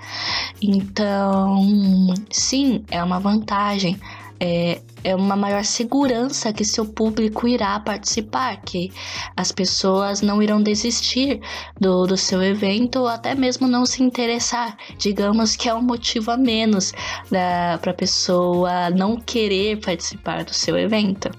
Então, 0.60 2.14
sim, 2.30 2.84
é 2.90 3.02
uma 3.02 3.18
vantagem. 3.18 3.98
É, 4.44 4.80
é 5.04 5.14
uma 5.14 5.36
maior 5.36 5.64
segurança 5.64 6.52
que 6.52 6.64
seu 6.64 6.84
público 6.84 7.46
irá 7.46 7.78
participar, 7.78 8.60
que 8.62 8.90
as 9.36 9.52
pessoas 9.52 10.20
não 10.20 10.42
irão 10.42 10.60
desistir 10.60 11.40
do, 11.80 12.06
do 12.06 12.16
seu 12.16 12.42
evento 12.42 13.00
ou 13.00 13.06
até 13.06 13.36
mesmo 13.36 13.68
não 13.68 13.86
se 13.86 14.02
interessar. 14.02 14.76
Digamos 14.98 15.54
que 15.54 15.68
é 15.68 15.74
um 15.74 15.82
motivo 15.82 16.32
a 16.32 16.36
menos 16.36 16.92
para 17.28 17.92
a 17.92 17.94
pessoa 17.94 18.90
não 18.90 19.16
querer 19.16 19.80
participar 19.80 20.42
do 20.42 20.52
seu 20.52 20.76
evento. 20.76 21.30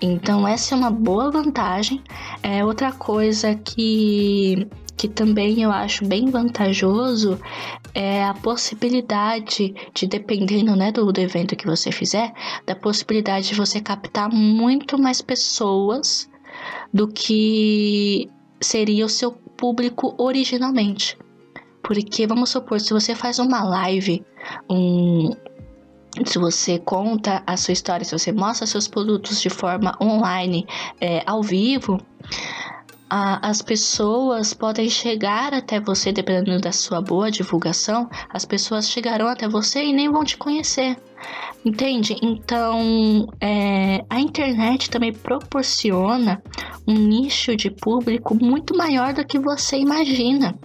Então, 0.00 0.46
essa 0.46 0.74
é 0.74 0.78
uma 0.78 0.90
boa 0.90 1.30
vantagem. 1.30 2.02
É 2.42 2.64
outra 2.64 2.90
coisa 2.92 3.54
que 3.54 4.66
que 5.02 5.08
também 5.08 5.60
eu 5.60 5.72
acho 5.72 6.06
bem 6.06 6.30
vantajoso 6.30 7.36
é 7.92 8.22
a 8.22 8.34
possibilidade 8.34 9.74
de, 9.92 10.06
dependendo 10.06 10.76
né, 10.76 10.92
do, 10.92 11.12
evento 11.20 11.56
que 11.56 11.66
você 11.66 11.90
fizer, 11.90 12.32
da 12.64 12.76
possibilidade 12.76 13.48
de 13.48 13.56
você 13.56 13.80
captar 13.80 14.30
muito 14.30 14.96
mais 14.96 15.20
pessoas 15.20 16.30
do 16.94 17.08
que 17.08 18.30
seria 18.60 19.04
o 19.04 19.08
seu 19.08 19.32
público 19.32 20.14
originalmente. 20.16 21.18
Porque 21.82 22.24
vamos 22.24 22.50
supor, 22.50 22.80
se 22.80 22.92
você 22.92 23.12
faz 23.12 23.40
uma 23.40 23.64
live, 23.64 24.24
um, 24.70 25.30
se 26.24 26.38
você 26.38 26.78
conta 26.78 27.42
a 27.44 27.56
sua 27.56 27.72
história, 27.72 28.04
se 28.04 28.16
você 28.16 28.30
mostra 28.30 28.68
seus 28.68 28.86
produtos 28.86 29.40
de 29.40 29.50
forma 29.50 29.98
online, 30.00 30.64
é, 31.00 31.24
ao 31.26 31.42
vivo, 31.42 31.98
as 33.14 33.60
pessoas 33.60 34.54
podem 34.54 34.88
chegar 34.88 35.52
até 35.52 35.78
você, 35.78 36.10
dependendo 36.10 36.58
da 36.58 36.72
sua 36.72 37.02
boa 37.02 37.30
divulgação, 37.30 38.08
as 38.30 38.46
pessoas 38.46 38.88
chegarão 38.88 39.28
até 39.28 39.46
você 39.46 39.84
e 39.84 39.92
nem 39.92 40.10
vão 40.10 40.24
te 40.24 40.38
conhecer. 40.38 40.96
Entende? 41.62 42.16
Então, 42.22 43.28
é, 43.38 44.02
a 44.08 44.18
internet 44.18 44.88
também 44.88 45.12
proporciona 45.12 46.42
um 46.88 46.94
nicho 46.94 47.54
de 47.54 47.70
público 47.70 48.34
muito 48.34 48.74
maior 48.74 49.12
do 49.12 49.26
que 49.26 49.38
você 49.38 49.76
imagina. 49.76 50.58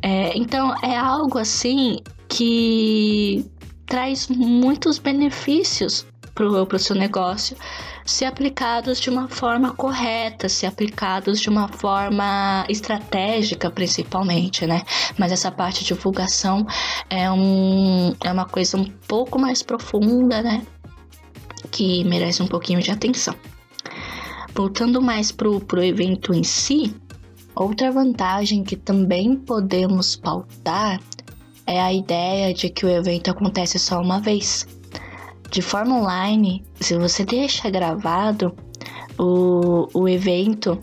É, 0.00 0.38
então, 0.38 0.72
é 0.80 0.96
algo 0.96 1.38
assim 1.38 1.96
que 2.28 3.44
traz 3.84 4.28
muitos 4.28 4.98
benefícios 4.98 6.06
para 6.34 6.46
o 6.46 6.78
seu 6.78 6.96
negócio 6.96 7.56
se 8.04 8.24
aplicados 8.24 9.00
de 9.00 9.10
uma 9.10 9.28
forma 9.28 9.72
correta, 9.74 10.48
se 10.48 10.66
aplicados 10.66 11.40
de 11.40 11.48
uma 11.48 11.68
forma 11.68 12.64
estratégica, 12.68 13.70
principalmente, 13.70 14.66
né? 14.66 14.82
Mas 15.18 15.30
essa 15.30 15.50
parte 15.50 15.80
de 15.80 15.94
divulgação 15.94 16.66
é, 17.08 17.30
um, 17.30 18.14
é 18.24 18.32
uma 18.32 18.44
coisa 18.46 18.76
um 18.76 18.84
pouco 19.06 19.38
mais 19.38 19.62
profunda, 19.62 20.42
né? 20.42 20.62
que 21.70 22.04
merece 22.04 22.42
um 22.42 22.46
pouquinho 22.46 22.80
de 22.80 22.90
atenção. 22.90 23.34
Voltando 24.54 25.00
mais 25.00 25.32
pro, 25.32 25.60
pro 25.60 25.82
evento 25.82 26.34
em 26.34 26.42
si, 26.42 26.94
outra 27.54 27.90
vantagem 27.90 28.62
que 28.62 28.76
também 28.76 29.36
podemos 29.36 30.16
pautar 30.16 31.00
é 31.66 31.80
a 31.80 31.92
ideia 31.92 32.52
de 32.52 32.68
que 32.68 32.84
o 32.84 32.88
evento 32.88 33.30
acontece 33.30 33.78
só 33.78 34.00
uma 34.00 34.20
vez. 34.20 34.66
De 35.52 35.60
forma 35.60 35.96
online, 35.96 36.64
se 36.80 36.96
você 36.96 37.26
deixa 37.26 37.68
gravado, 37.68 38.56
o, 39.18 39.86
o 39.92 40.08
evento 40.08 40.82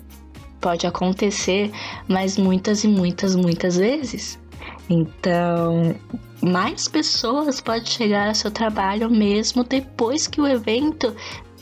pode 0.62 0.86
acontecer, 0.86 1.72
mas 2.08 2.38
muitas 2.38 2.84
e 2.84 2.88
muitas, 2.88 3.36
muitas 3.36 3.78
vezes. 3.78 4.40
Então, 4.88 5.96
mais 6.40 6.88
pessoas 6.88 7.60
podem 7.60 7.88
chegar 7.88 8.28
ao 8.28 8.36
seu 8.36 8.52
trabalho 8.52 9.10
mesmo 9.10 9.64
depois 9.64 10.28
que 10.28 10.40
o 10.40 10.46
evento 10.46 11.16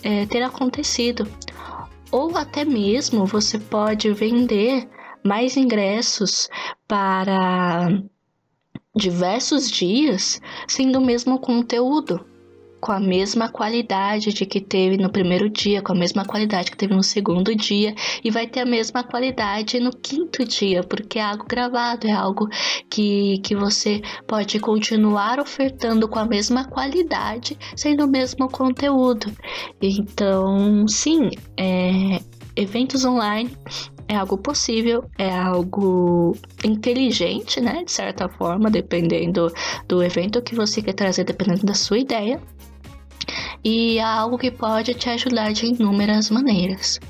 é, 0.03 0.25
ter 0.25 0.43
acontecido. 0.43 1.25
Ou 2.11 2.35
até 2.35 2.65
mesmo 2.65 3.25
você 3.25 3.57
pode 3.57 4.11
vender 4.11 4.85
mais 5.23 5.55
ingressos 5.55 6.49
para 6.85 7.87
diversos 8.93 9.71
dias, 9.71 10.41
sendo 10.67 10.99
o 10.99 11.05
mesmo 11.05 11.39
conteúdo 11.39 12.25
com 12.79 12.91
a 12.91 12.99
mesma 12.99 13.49
qualidade 13.49 14.33
de 14.33 14.45
que 14.45 14.61
teve 14.61 14.97
no 14.97 15.09
primeiro 15.09 15.49
dia, 15.49 15.81
com 15.81 15.93
a 15.93 15.95
mesma 15.95 16.25
qualidade 16.25 16.71
que 16.71 16.77
teve 16.77 16.93
no 16.93 17.03
segundo 17.03 17.55
dia 17.55 17.95
e 18.23 18.29
vai 18.29 18.47
ter 18.47 18.61
a 18.61 18.65
mesma 18.65 19.03
qualidade 19.03 19.79
no 19.79 19.91
quinto 19.91 20.45
dia, 20.45 20.83
porque 20.83 21.19
é 21.19 21.23
algo 21.23 21.45
gravado, 21.47 22.07
é 22.07 22.11
algo 22.11 22.47
que, 22.89 23.39
que 23.39 23.55
você 23.55 24.01
pode 24.27 24.59
continuar 24.59 25.39
ofertando 25.39 26.07
com 26.07 26.19
a 26.19 26.25
mesma 26.25 26.65
qualidade, 26.65 27.57
sendo 27.75 28.05
o 28.05 28.07
mesmo 28.07 28.49
conteúdo. 28.49 29.31
Então, 29.81 30.87
sim, 30.87 31.29
é, 31.57 32.19
eventos 32.55 33.05
online 33.05 33.51
é 34.07 34.15
algo 34.15 34.37
possível, 34.37 35.03
é 35.17 35.29
algo 35.29 36.35
inteligente, 36.63 37.59
né? 37.59 37.83
De 37.83 37.91
certa 37.91 38.29
forma, 38.29 38.69
dependendo 38.69 39.51
do 39.87 40.01
evento 40.01 40.41
que 40.41 40.55
você 40.55 40.81
quer 40.81 40.93
trazer, 40.93 41.25
dependendo 41.25 41.65
da 41.65 41.73
sua 41.73 41.99
ideia 41.99 42.41
e 43.67 43.97
é 43.97 44.01
algo 44.01 44.37
que 44.37 44.49
pode 44.49 44.93
te 44.93 45.09
ajudar 45.09 45.51
de 45.51 45.65
inúmeras 45.65 46.29
maneiras. 46.29 47.01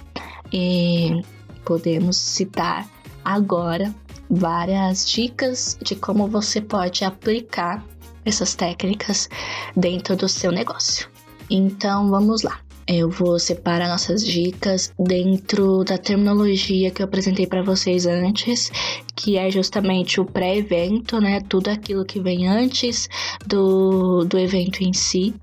E 0.52 1.22
podemos 1.64 2.18
citar 2.18 2.90
agora 3.24 3.94
várias 4.28 5.08
dicas 5.08 5.78
de 5.84 5.96
como 5.96 6.28
você 6.28 6.60
pode 6.60 7.06
aplicar 7.06 7.86
essas 8.26 8.56
técnicas 8.56 9.30
dentro 9.76 10.16
do 10.16 10.28
seu 10.28 10.52
negócio. 10.52 11.08
Então 11.48 12.10
vamos 12.10 12.42
lá. 12.42 12.60
Eu 12.88 13.10
vou 13.10 13.38
separar 13.38 13.90
nossas 13.90 14.26
dicas 14.26 14.94
dentro 14.98 15.84
da 15.84 15.98
terminologia 15.98 16.90
que 16.90 17.02
eu 17.02 17.06
apresentei 17.06 17.46
para 17.46 17.62
vocês 17.62 18.06
antes, 18.06 18.72
que 19.14 19.38
é 19.38 19.52
justamente 19.52 20.22
o 20.22 20.26
pré-evento, 20.26 21.20
né? 21.20 21.42
Tudo 21.42 21.68
aquilo 21.68 22.06
que 22.06 22.22
vem 22.22 22.48
antes 22.48 23.10
do, 23.46 24.24
do 24.24 24.40
evento 24.40 24.86
em 24.86 24.94
si, 24.94 25.36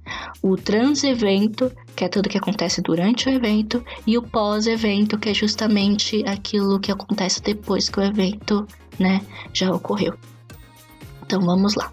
o 0.42 0.56
trans-evento, 0.56 1.70
que 1.94 2.04
é 2.04 2.08
tudo 2.08 2.30
que 2.30 2.38
acontece 2.38 2.80
durante 2.80 3.28
o 3.28 3.32
evento, 3.32 3.84
e 4.06 4.16
o 4.16 4.22
pós-evento, 4.22 5.18
que 5.18 5.28
é 5.28 5.34
justamente 5.34 6.24
aquilo 6.26 6.80
que 6.80 6.90
acontece 6.90 7.42
depois 7.42 7.90
que 7.90 8.00
o 8.00 8.02
evento, 8.02 8.66
né, 8.98 9.20
já 9.52 9.70
ocorreu. 9.70 10.14
Então 11.26 11.42
vamos 11.42 11.74
lá. 11.74 11.92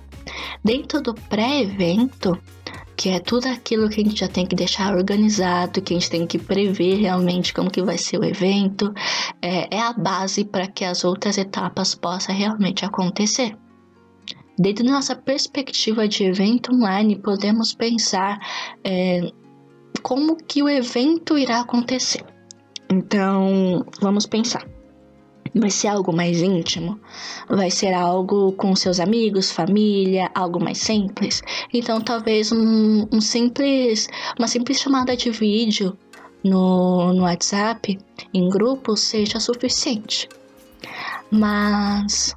Dentro 0.63 1.01
do 1.01 1.13
pré-evento, 1.13 2.39
que 3.01 3.09
é 3.09 3.19
tudo 3.19 3.47
aquilo 3.47 3.89
que 3.89 3.99
a 3.99 4.03
gente 4.03 4.19
já 4.19 4.27
tem 4.27 4.45
que 4.45 4.55
deixar 4.55 4.95
organizado, 4.95 5.81
que 5.81 5.91
a 5.91 5.97
gente 5.97 6.11
tem 6.11 6.27
que 6.27 6.37
prever 6.37 6.99
realmente 6.99 7.51
como 7.51 7.71
que 7.71 7.81
vai 7.81 7.97
ser 7.97 8.19
o 8.19 8.23
evento, 8.23 8.93
é, 9.41 9.75
é 9.75 9.81
a 9.81 9.91
base 9.91 10.45
para 10.45 10.67
que 10.67 10.85
as 10.85 11.03
outras 11.03 11.35
etapas 11.39 11.95
possam 11.95 12.35
realmente 12.35 12.85
acontecer. 12.85 13.57
Dentro 14.55 14.85
da 14.85 14.91
nossa 14.91 15.15
perspectiva 15.15 16.07
de 16.07 16.25
evento 16.25 16.75
online, 16.75 17.15
podemos 17.15 17.73
pensar 17.73 18.39
é, 18.83 19.31
como 20.03 20.37
que 20.37 20.61
o 20.61 20.69
evento 20.69 21.39
irá 21.39 21.61
acontecer. 21.61 22.23
Então, 22.87 23.83
vamos 23.99 24.27
pensar. 24.27 24.63
Vai 25.53 25.69
ser 25.69 25.87
algo 25.89 26.13
mais 26.13 26.41
íntimo? 26.41 26.99
Vai 27.49 27.69
ser 27.69 27.93
algo 27.93 28.53
com 28.53 28.73
seus 28.75 28.99
amigos, 28.99 29.51
família, 29.51 30.31
algo 30.33 30.63
mais 30.63 30.77
simples? 30.77 31.41
Então, 31.73 31.99
talvez 31.99 32.51
um, 32.51 33.05
um 33.11 33.19
simples, 33.19 34.07
uma 34.39 34.47
simples 34.47 34.79
chamada 34.79 35.15
de 35.15 35.29
vídeo 35.29 35.97
no, 36.43 37.13
no 37.13 37.23
WhatsApp, 37.23 37.99
em 38.33 38.49
grupo, 38.49 38.95
seja 38.95 39.39
suficiente. 39.39 40.29
Mas 41.29 42.33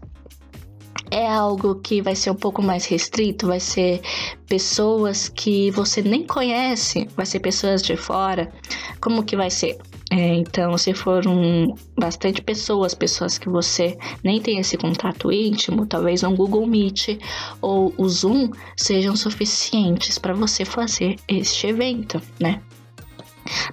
é 1.10 1.28
algo 1.28 1.76
que 1.76 2.02
vai 2.02 2.16
ser 2.16 2.30
um 2.30 2.34
pouco 2.34 2.60
mais 2.60 2.86
restrito, 2.86 3.46
vai 3.46 3.60
ser 3.60 4.00
pessoas 4.48 5.28
que 5.28 5.70
você 5.70 6.02
nem 6.02 6.26
conhece, 6.26 7.08
vai 7.16 7.26
ser 7.26 7.38
pessoas 7.40 7.82
de 7.82 7.96
fora. 7.96 8.52
Como 9.00 9.22
que 9.22 9.36
vai 9.36 9.50
ser? 9.50 9.78
É, 10.16 10.32
então, 10.36 10.78
se 10.78 10.94
foram 10.94 11.74
bastante 11.98 12.40
pessoas, 12.40 12.94
pessoas 12.94 13.36
que 13.36 13.48
você 13.48 13.98
nem 14.22 14.40
tem 14.40 14.60
esse 14.60 14.76
contato 14.76 15.32
íntimo, 15.32 15.86
talvez 15.86 16.22
um 16.22 16.36
Google 16.36 16.68
Meet 16.68 17.18
ou 17.60 17.92
o 17.98 18.08
Zoom 18.08 18.48
sejam 18.76 19.16
suficientes 19.16 20.16
para 20.16 20.32
você 20.32 20.64
fazer 20.64 21.16
este 21.26 21.66
evento, 21.66 22.22
né? 22.38 22.62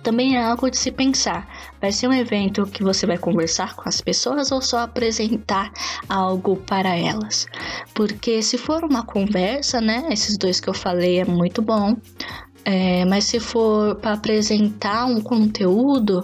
Também 0.01 0.35
é 0.35 0.43
algo 0.43 0.69
de 0.71 0.77
se 0.77 0.91
pensar. 0.91 1.47
Vai 1.79 1.91
ser 1.91 2.07
um 2.07 2.13
evento 2.13 2.65
que 2.65 2.83
você 2.83 3.05
vai 3.05 3.19
conversar 3.19 3.75
com 3.75 3.87
as 3.87 4.01
pessoas 4.01 4.51
ou 4.51 4.63
só 4.63 4.79
apresentar 4.79 5.71
algo 6.09 6.57
para 6.57 6.97
elas? 6.97 7.45
Porque 7.93 8.41
se 8.41 8.57
for 8.57 8.83
uma 8.83 9.05
conversa, 9.05 9.79
né? 9.79 10.07
Esses 10.09 10.39
dois 10.39 10.59
que 10.59 10.67
eu 10.67 10.73
falei 10.73 11.19
é 11.19 11.25
muito 11.25 11.61
bom. 11.61 11.95
É, 12.63 13.05
mas 13.05 13.25
se 13.25 13.39
for 13.39 13.95
para 13.95 14.13
apresentar 14.13 15.05
um 15.05 15.19
conteúdo, 15.19 16.23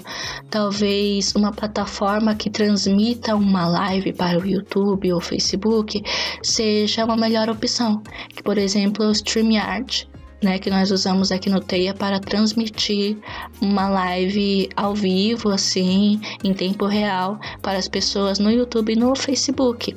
talvez 0.50 1.34
uma 1.36 1.52
plataforma 1.52 2.36
que 2.36 2.50
transmita 2.50 3.36
uma 3.36 3.68
live 3.68 4.14
para 4.14 4.40
o 4.40 4.46
YouTube 4.46 5.14
ou 5.14 5.20
Facebook 5.20 6.04
seja 6.44 7.06
uma 7.06 7.18
melhor 7.18 7.50
opção. 7.50 8.02
Que, 8.30 8.44
por 8.44 8.58
exemplo, 8.58 9.08
o 9.08 9.12
StreamYard, 9.12 10.08
né, 10.44 10.60
que 10.60 10.70
nós 10.70 10.92
usamos 10.92 11.32
aqui 11.32 11.50
no 11.50 11.60
Teia 11.60 11.96
para 11.96 12.20
transmitir 12.20 13.18
uma 13.60 13.90
live 13.90 14.70
ao 14.76 14.94
vivo, 14.94 15.50
assim, 15.50 16.22
em 16.44 16.54
tempo 16.54 16.86
real, 16.86 17.40
para 17.64 17.80
as 17.80 17.88
pessoas 17.88 18.38
no 18.38 18.52
YouTube 18.52 18.94
e 18.94 18.96
no 18.96 19.16
Facebook 19.16 19.96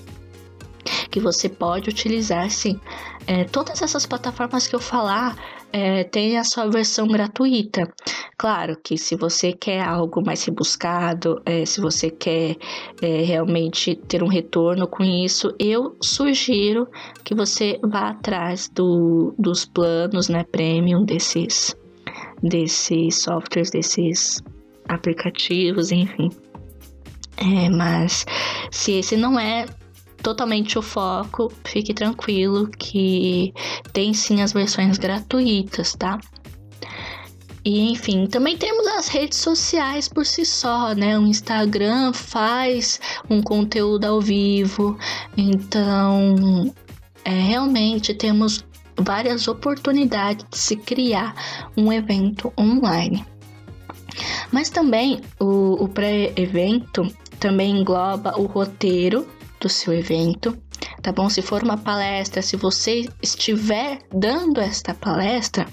que 1.11 1.21
você 1.21 1.49
pode 1.49 1.91
utilizar 1.91 2.51
sim. 2.51 2.81
É, 3.27 3.45
todas 3.45 3.83
essas 3.83 4.07
plataformas 4.07 4.67
que 4.67 4.75
eu 4.75 4.81
falar 4.81 5.37
é, 5.73 6.05
tem 6.05 6.39
a 6.39 6.45
sua 6.45 6.69
versão 6.69 7.07
gratuita. 7.07 7.89
Claro 8.37 8.77
que 8.83 8.97
se 8.97 9.17
você 9.17 9.53
quer 9.53 9.83
algo 9.83 10.23
mais 10.25 10.45
rebuscado, 10.45 11.41
é, 11.45 11.65
se 11.65 11.81
você 11.81 12.11
quer 12.11 12.57
é, 13.03 13.23
realmente 13.23 13.95
ter 13.95 14.23
um 14.23 14.29
retorno 14.29 14.87
com 14.87 15.05
isso, 15.05 15.55
eu 15.59 15.97
sugiro 16.03 16.89
que 17.25 17.35
você 17.35 17.79
vá 17.83 18.11
atrás 18.11 18.69
do, 18.69 19.35
dos 19.39 19.65
planos 19.65 20.29
né, 20.29 20.45
premium 20.45 21.05
desses, 21.05 21.77
desses 22.43 23.23
softwares, 23.23 23.71
desses 23.71 24.43
aplicativos, 24.89 25.93
enfim. 25.93 26.31
É, 27.37 27.71
mas 27.71 28.27
se 28.71 28.93
esse 28.93 29.17
não 29.17 29.39
é 29.39 29.65
totalmente 30.23 30.79
o 30.79 30.83
foco, 30.83 31.53
fique 31.65 31.93
tranquilo 31.95 32.69
que 32.69 33.53
tem 33.93 34.15
sim 34.15 34.43
as 34.43 34.53
versões 34.53 34.99
gratuitas, 34.99 35.95
tá? 35.95 36.19
E 37.65 37.91
enfim, 37.91 38.27
também 38.27 38.57
temos 38.57 38.87
as 38.87 39.09
redes 39.09 39.39
sociais 39.39 40.09
por 40.09 40.25
si 40.25 40.47
só, 40.47 40.95
né? 40.95 41.19
O 41.19 41.27
Instagram 41.27 42.13
faz 42.13 42.99
um 43.29 43.43
conteúdo 43.43 44.07
ao 44.07 44.21
vivo, 44.21 44.99
então 45.37 46.73
é, 47.25 47.31
realmente 47.31 48.15
temos 48.15 48.65
várias 48.97 49.47
oportunidades 49.47 50.47
de 50.51 50.59
se 50.59 50.77
criar 50.77 51.35
um 51.77 51.93
evento 51.93 52.53
online. 52.59 53.25
Mas 54.51 54.71
também 54.71 55.21
o, 55.39 55.85
o 55.85 55.89
pré-evento 55.89 57.07
também 57.39 57.79
engloba 57.79 58.39
o 58.39 58.47
roteiro 58.47 59.27
do 59.61 59.69
seu 59.69 59.93
evento, 59.93 60.57
tá 61.03 61.13
bom? 61.13 61.29
Se 61.29 61.43
for 61.43 61.63
uma 61.63 61.77
palestra, 61.77 62.43
se 62.43 62.57
você 62.57 63.09
estiver 63.23 63.99
dando 64.13 64.61
esta 64.61 64.95
palestra, 64.95 65.67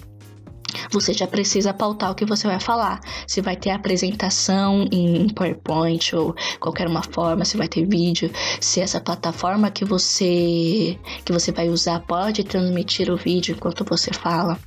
você 0.92 1.14
já 1.14 1.28
precisa 1.28 1.74
pautar 1.74 2.12
o 2.12 2.16
que 2.16 2.26
você 2.26 2.48
vai 2.48 2.60
falar. 2.60 3.00
Se 3.26 3.42
vai 3.42 3.56
ter 3.56 3.72
apresentação 3.72 4.88
em 4.92 5.28
PowerPoint 5.30 6.16
ou 6.16 6.36
qualquer 6.60 6.88
uma 6.88 7.04
forma, 7.04 7.46
se 7.46 7.58
vai 7.58 7.68
ter 7.68 7.86
vídeo, 7.86 8.32
se 8.60 8.80
essa 8.82 9.00
plataforma 9.00 9.72
que 9.72 9.86
você 9.86 10.98
que 11.26 11.32
você 11.32 11.52
vai 11.52 11.70
usar 11.70 12.00
pode 12.02 12.44
transmitir 12.44 13.12
o 13.12 13.18
vídeo 13.18 13.56
enquanto 13.56 13.84
você 13.84 14.12
fala. 14.14 14.58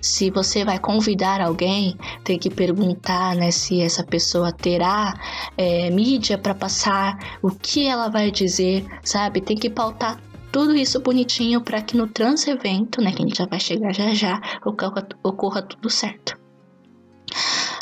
Se 0.00 0.30
você 0.30 0.64
vai 0.64 0.78
convidar 0.78 1.40
alguém, 1.40 1.96
tem 2.24 2.38
que 2.38 2.50
perguntar 2.50 3.36
né, 3.36 3.50
se 3.50 3.80
essa 3.80 4.02
pessoa 4.02 4.52
terá 4.52 5.14
é, 5.56 5.90
mídia 5.90 6.38
para 6.38 6.54
passar, 6.54 7.18
o 7.42 7.50
que 7.50 7.86
ela 7.86 8.08
vai 8.08 8.30
dizer, 8.30 8.86
sabe? 9.02 9.40
Tem 9.40 9.56
que 9.56 9.68
pautar 9.68 10.18
tudo 10.52 10.74
isso 10.74 11.00
bonitinho 11.00 11.60
para 11.60 11.80
que 11.80 11.96
no 11.96 12.06
trans 12.06 12.46
evento, 12.46 13.00
né, 13.00 13.12
que 13.12 13.22
a 13.22 13.26
gente 13.26 13.38
já 13.38 13.46
vai 13.46 13.60
chegar 13.60 13.92
já 13.94 14.12
já, 14.14 14.40
ocorra, 14.64 15.06
ocorra 15.22 15.62
tudo 15.62 15.88
certo. 15.88 16.38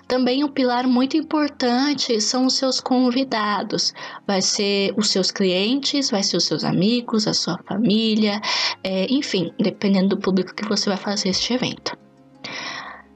Também 0.07 0.43
um 0.43 0.49
pilar 0.49 0.87
muito 0.87 1.19
importante 1.19 2.19
são 2.19 2.47
os 2.47 2.55
seus 2.55 2.81
convidados. 2.81 3.93
Vai 4.27 4.41
ser 4.41 4.95
os 4.97 5.11
seus 5.11 5.31
clientes, 5.31 6.11
vai 6.11 6.23
ser 6.23 6.39
os 6.39 6.45
seus 6.45 6.65
amigos, 6.65 7.27
a 7.27 7.35
sua 7.35 7.59
família, 7.69 8.41
é, 8.83 9.07
enfim, 9.13 9.53
dependendo 9.59 10.17
do 10.17 10.19
público 10.19 10.55
que 10.55 10.67
você 10.67 10.89
vai 10.89 10.97
fazer 10.97 11.29
este 11.29 11.53
evento. 11.53 11.95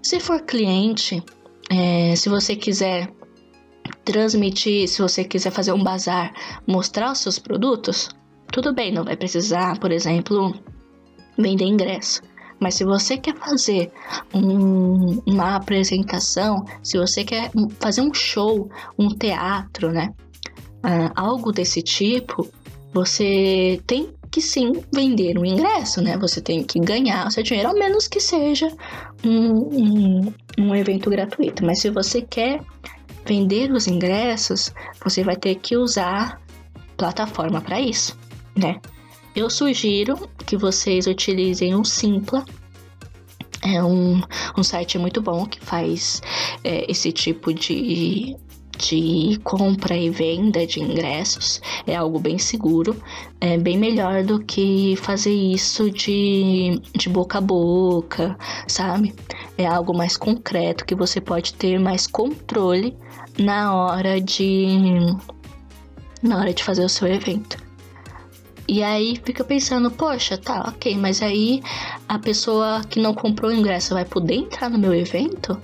Se 0.02 0.20
for 0.20 0.42
cliente, 0.42 1.22
é, 1.70 2.14
se 2.14 2.28
você 2.28 2.54
quiser 2.54 3.10
transmitir, 4.04 4.86
se 4.86 5.00
você 5.00 5.24
quiser 5.24 5.50
fazer 5.50 5.72
um 5.72 5.82
bazar, 5.82 6.34
mostrar 6.66 7.12
os 7.12 7.18
seus 7.18 7.38
produtos, 7.38 8.10
tudo 8.52 8.74
bem, 8.74 8.92
não 8.92 9.02
vai 9.02 9.16
precisar, 9.16 9.78
por 9.78 9.90
exemplo, 9.90 10.54
vender 11.38 11.64
ingresso. 11.64 12.20
Mas 12.60 12.74
se 12.74 12.84
você 12.84 13.16
quer 13.16 13.34
fazer 13.34 13.90
um, 14.32 15.20
uma 15.26 15.56
apresentação, 15.56 16.64
se 16.82 16.96
você 16.96 17.24
quer 17.24 17.50
fazer 17.80 18.02
um 18.02 18.14
show, 18.14 18.70
um 18.96 19.08
teatro, 19.08 19.90
né? 19.90 20.12
Uh, 20.84 21.10
algo 21.16 21.50
desse 21.50 21.82
tipo, 21.82 22.48
você 22.92 23.80
tem 23.86 24.10
que 24.30 24.40
sim 24.40 24.72
vender 24.94 25.38
um 25.38 25.44
ingresso, 25.44 26.00
né? 26.02 26.16
Você 26.18 26.40
tem 26.40 26.62
que 26.62 26.78
ganhar 26.78 27.26
o 27.26 27.30
seu 27.30 27.42
dinheiro, 27.42 27.70
ao 27.70 27.74
menos 27.74 28.06
que 28.06 28.20
seja 28.20 28.68
um, 29.24 29.54
um, 29.58 30.34
um 30.58 30.74
evento 30.74 31.10
gratuito. 31.10 31.64
Mas 31.64 31.80
se 31.80 31.90
você 31.90 32.22
quer 32.22 32.60
vender 33.24 33.72
os 33.72 33.88
ingressos, 33.88 34.72
você 35.02 35.24
vai 35.24 35.36
ter 35.36 35.56
que 35.56 35.76
usar 35.76 36.40
plataforma 36.96 37.60
para 37.60 37.80
isso 37.80 38.16
né? 38.56 38.80
Eu 39.34 39.48
sugiro 39.48 40.28
que 40.46 40.56
vocês 40.56 41.06
utilizem 41.06 41.74
o 41.74 41.84
Simpla. 41.84 42.44
É 43.62 43.82
um, 43.82 44.20
um 44.58 44.62
site 44.62 44.98
muito 44.98 45.22
bom 45.22 45.46
que 45.46 45.60
faz 45.60 46.20
é, 46.62 46.90
esse 46.90 47.12
tipo 47.12 47.54
de, 47.54 48.36
de 48.76 49.40
compra 49.44 49.96
e 49.96 50.10
venda 50.10 50.66
de 50.66 50.80
ingressos. 50.80 51.62
É 51.86 51.94
algo 51.94 52.18
bem 52.18 52.38
seguro, 52.38 53.00
é 53.40 53.56
bem 53.56 53.78
melhor 53.78 54.24
do 54.24 54.40
que 54.40 54.96
fazer 54.96 55.32
isso 55.32 55.90
de, 55.90 56.78
de 56.94 57.08
boca 57.08 57.38
a 57.38 57.40
boca, 57.40 58.36
sabe? 58.66 59.14
É 59.56 59.64
algo 59.64 59.96
mais 59.96 60.16
concreto 60.16 60.84
que 60.84 60.94
você 60.94 61.20
pode 61.20 61.54
ter 61.54 61.78
mais 61.78 62.06
controle 62.06 62.96
na 63.38 63.74
hora 63.74 64.20
de 64.20 64.66
na 66.22 66.38
hora 66.38 66.52
de 66.52 66.62
fazer 66.62 66.84
o 66.84 66.88
seu 66.88 67.08
evento. 67.08 67.61
E 68.68 68.82
aí 68.82 69.20
fica 69.24 69.44
pensando, 69.44 69.90
poxa, 69.90 70.38
tá, 70.38 70.68
ok, 70.68 70.96
mas 70.96 71.20
aí 71.20 71.62
a 72.08 72.18
pessoa 72.18 72.82
que 72.88 73.00
não 73.00 73.14
comprou 73.14 73.50
o 73.50 73.54
ingresso 73.54 73.94
vai 73.94 74.04
poder 74.04 74.34
entrar 74.34 74.70
no 74.70 74.78
meu 74.78 74.94
evento? 74.94 75.60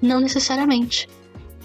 Não 0.00 0.20
necessariamente. 0.20 1.08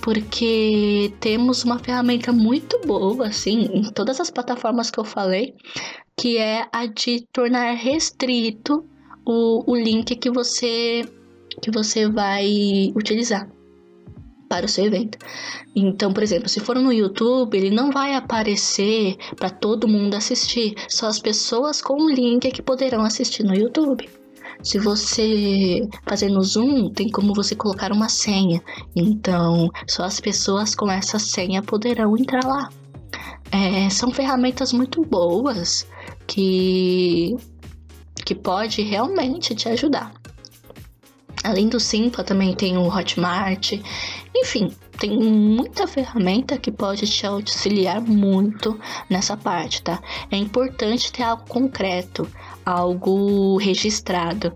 Porque 0.02 1.14
temos 1.20 1.64
uma 1.64 1.80
ferramenta 1.80 2.32
muito 2.32 2.80
boa, 2.86 3.28
assim, 3.28 3.70
em 3.74 3.92
todas 3.92 4.20
as 4.22 4.30
plataformas 4.30 4.90
que 4.90 5.00
eu 5.00 5.04
falei, 5.04 5.56
que 6.16 6.38
é 6.38 6.68
a 6.72 6.86
de 6.86 7.28
tornar 7.34 7.74
restrito 7.74 8.86
o, 9.26 9.70
o 9.70 9.76
link 9.76 10.16
que 10.16 10.32
você, 10.32 11.04
que 11.62 11.70
você 11.70 12.08
vai 12.08 12.94
utilizar 12.96 13.50
para 14.48 14.66
o 14.66 14.70
seu 14.70 14.86
evento. 14.86 15.18
Então, 15.76 16.14
por 16.14 16.24
exemplo, 16.24 16.50
se 16.50 16.60
for 16.60 16.76
no 16.76 16.92
YouTube, 16.92 17.58
ele 17.58 17.70
não 17.70 17.92
vai 17.92 18.16
aparecer 18.16 19.16
para 19.36 19.50
todo 19.50 19.88
mundo 19.88 20.16
assistir, 20.16 20.76
só 20.90 21.08
as 21.08 21.20
pessoas 21.20 21.82
com 21.82 22.02
o 22.02 22.10
link 22.10 22.46
é 22.46 22.52
que 22.52 22.62
poderão 22.62 23.04
assistir 23.04 23.44
no 23.44 23.56
YouTube. 23.56 24.10
Se 24.64 24.80
você 24.80 25.88
fazer 26.08 26.30
no 26.30 26.42
Zoom, 26.42 26.90
tem 26.90 27.10
como 27.10 27.34
você 27.34 27.56
colocar 27.56 27.92
uma 27.92 28.10
senha. 28.10 28.62
Então, 28.96 29.70
só 29.88 30.04
as 30.04 30.20
pessoas 30.20 30.74
com 30.74 30.90
essa 30.90 31.20
senha 31.20 31.62
poderão 31.62 32.18
entrar 32.18 32.44
lá. 32.44 32.70
É, 33.52 33.90
são 33.90 34.12
ferramentas 34.12 34.74
muito 34.74 35.04
boas 35.06 35.88
que 36.26 37.36
que 38.26 38.36
pode 38.36 38.82
realmente 38.82 39.56
te 39.56 39.70
ajudar. 39.70 40.12
Além 41.48 41.70
do 41.70 41.80
Simpla, 41.80 42.26
também 42.26 42.54
tem 42.54 42.78
o 42.78 42.94
Hotmart. 42.94 43.72
Enfim, 44.36 44.70
tem 45.00 45.18
muita 45.18 45.88
ferramenta 45.88 46.58
que 46.58 46.70
pode 46.70 47.08
te 47.08 47.26
auxiliar 47.26 48.02
muito 48.02 48.78
nessa 49.10 49.38
parte, 49.38 49.82
tá? 49.82 50.02
É 50.30 50.36
importante 50.36 51.10
ter 51.10 51.24
algo 51.24 51.46
concreto, 51.48 52.28
algo 52.66 53.56
registrado, 53.56 54.52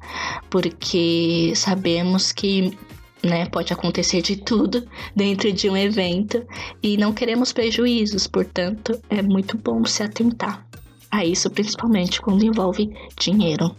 porque 0.49 1.53
sabemos 1.55 2.33
que 2.33 2.77
né, 3.23 3.45
pode 3.45 3.71
acontecer 3.71 4.21
de 4.21 4.35
tudo 4.35 4.85
dentro 5.15 5.49
de 5.53 5.69
um 5.69 5.77
evento 5.77 6.45
e 6.83 6.97
não 6.97 7.13
queremos 7.13 7.53
prejuízos, 7.53 8.27
portanto, 8.27 9.01
é 9.09 9.21
muito 9.21 9.57
bom 9.57 9.85
se 9.85 10.03
atentar 10.03 10.67
a 11.09 11.23
isso, 11.23 11.49
principalmente 11.49 12.19
quando 12.19 12.43
envolve 12.43 12.93
dinheiro. 13.17 13.73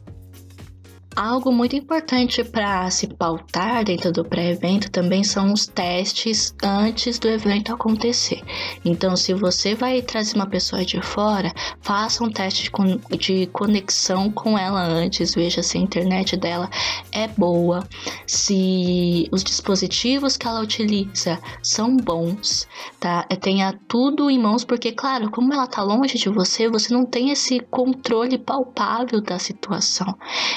Algo 1.14 1.52
muito 1.52 1.76
importante 1.76 2.42
para 2.42 2.88
se 2.90 3.06
pautar 3.06 3.84
dentro 3.84 4.10
do 4.10 4.24
pré-evento 4.24 4.90
também 4.90 5.22
são 5.22 5.52
os 5.52 5.66
testes 5.66 6.54
antes 6.62 7.18
do 7.18 7.28
evento 7.28 7.72
acontecer. 7.72 8.42
Então, 8.82 9.14
se 9.14 9.34
você 9.34 9.74
vai 9.74 10.00
trazer 10.00 10.34
uma 10.36 10.46
pessoa 10.46 10.84
de 10.86 11.02
fora, 11.02 11.52
faça 11.82 12.24
um 12.24 12.30
teste 12.30 12.70
de 13.18 13.46
conexão 13.52 14.30
com 14.30 14.58
ela 14.58 14.82
antes, 14.82 15.34
veja 15.34 15.62
se 15.62 15.76
a 15.76 15.80
internet 15.82 16.34
dela 16.34 16.70
é 17.12 17.28
boa, 17.28 17.86
se 18.26 19.28
os 19.30 19.44
dispositivos 19.44 20.38
que 20.38 20.46
ela 20.46 20.62
utiliza 20.62 21.38
são 21.62 21.94
bons, 21.94 22.66
tá? 22.98 23.26
É, 23.28 23.36
tenha 23.36 23.78
tudo 23.86 24.30
em 24.30 24.38
mãos, 24.38 24.64
porque, 24.64 24.92
claro, 24.92 25.30
como 25.30 25.52
ela 25.52 25.66
tá 25.66 25.82
longe 25.82 26.16
de 26.16 26.30
você, 26.30 26.70
você 26.70 26.92
não 26.94 27.04
tem 27.04 27.30
esse 27.30 27.60
controle 27.60 28.38
palpável 28.38 29.20
da 29.20 29.38
situação. 29.38 30.16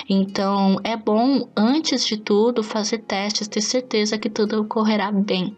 Então, 0.09 0.44
então, 0.45 0.79
é 0.83 0.95
bom, 0.95 1.49
antes 1.57 2.05
de 2.05 2.17
tudo, 2.17 2.61
fazer 2.61 2.99
testes, 2.99 3.47
ter 3.47 3.61
certeza 3.61 4.15
que 4.15 4.29
tudo 4.29 4.61
ocorrerá 4.61 5.11
bem. 5.11 5.57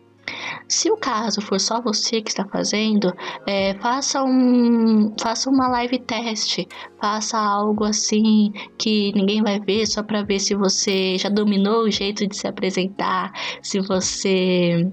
Se 0.65 0.89
o 0.89 0.95
caso 0.95 1.41
for 1.41 1.59
só 1.59 1.81
você 1.81 2.21
que 2.21 2.29
está 2.29 2.45
fazendo, 2.45 3.13
é, 3.45 3.73
faça, 3.81 4.23
um, 4.23 5.13
faça 5.19 5.49
uma 5.49 5.67
live 5.67 5.99
teste, 5.99 6.69
faça 7.01 7.37
algo 7.37 7.83
assim 7.83 8.53
que 8.77 9.11
ninguém 9.13 9.43
vai 9.43 9.59
ver, 9.59 9.85
só 9.85 10.01
para 10.01 10.23
ver 10.23 10.39
se 10.39 10.55
você 10.55 11.17
já 11.17 11.27
dominou 11.27 11.83
o 11.83 11.91
jeito 11.91 12.25
de 12.25 12.37
se 12.37 12.47
apresentar, 12.47 13.33
se 13.61 13.81
você 13.81 14.89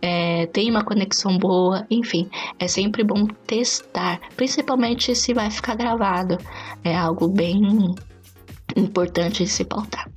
é, 0.00 0.46
tem 0.46 0.70
uma 0.70 0.82
conexão 0.82 1.36
boa, 1.36 1.86
enfim, 1.90 2.30
é 2.58 2.66
sempre 2.66 3.04
bom 3.04 3.26
testar, 3.46 4.22
principalmente 4.36 5.14
se 5.14 5.34
vai 5.34 5.50
ficar 5.50 5.74
gravado, 5.74 6.38
é 6.82 6.96
algo 6.96 7.28
bem 7.28 7.94
importante 8.76 9.46
se 9.46 9.64
pautar. 9.64 10.08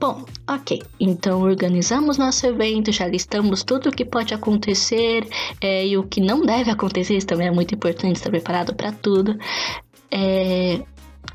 Bom, 0.00 0.24
ok. 0.48 0.82
Então 0.98 1.42
organizamos 1.42 2.16
nosso 2.16 2.46
evento, 2.46 2.90
já 2.90 3.06
listamos 3.06 3.62
tudo 3.62 3.90
o 3.90 3.92
que 3.92 4.04
pode 4.04 4.32
acontecer 4.32 5.28
é, 5.60 5.86
e 5.86 5.98
o 5.98 6.04
que 6.04 6.22
não 6.22 6.40
deve 6.40 6.70
acontecer. 6.70 7.18
Isso 7.18 7.26
também 7.26 7.48
é 7.48 7.50
muito 7.50 7.74
importante 7.74 8.16
estar 8.16 8.30
preparado 8.30 8.74
para 8.74 8.92
tudo. 8.92 9.38
É, 10.10 10.82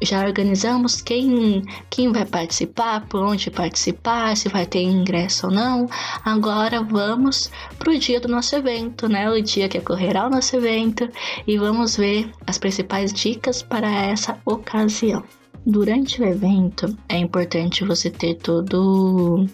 já 0.02 0.26
organizamos 0.26 1.00
quem, 1.00 1.62
quem 1.92 2.12
vai 2.12 2.26
participar, 2.26 3.06
por 3.08 3.22
onde 3.22 3.52
participar, 3.52 4.36
se 4.36 4.50
vai 4.50 4.66
ter 4.66 4.82
ingresso 4.82 5.46
ou 5.46 5.54
não. 5.54 5.88
Agora 6.24 6.82
vamos 6.82 7.52
para 7.78 7.92
o 7.92 8.00
dia 8.00 8.20
do 8.20 8.28
nosso 8.28 8.56
evento, 8.56 9.08
né? 9.08 9.30
O 9.30 9.42
dia 9.42 9.70
que 9.70 9.78
ocorrerá 9.78 10.26
o 10.26 10.30
nosso 10.30 10.56
evento 10.56 11.08
e 11.48 11.58
vamos 11.58 11.98
ver 11.98 12.32
as 12.48 12.58
principais 12.58 13.14
dicas 13.14 13.62
para 13.62 13.90
essa 13.90 14.40
ocasião. 14.44 15.24
Durante 15.66 16.22
o 16.22 16.26
evento, 16.26 16.96
é 17.10 17.18
importante 17.18 17.84
você 17.84 18.08
ter 18.10 18.36
todo 18.36 19.50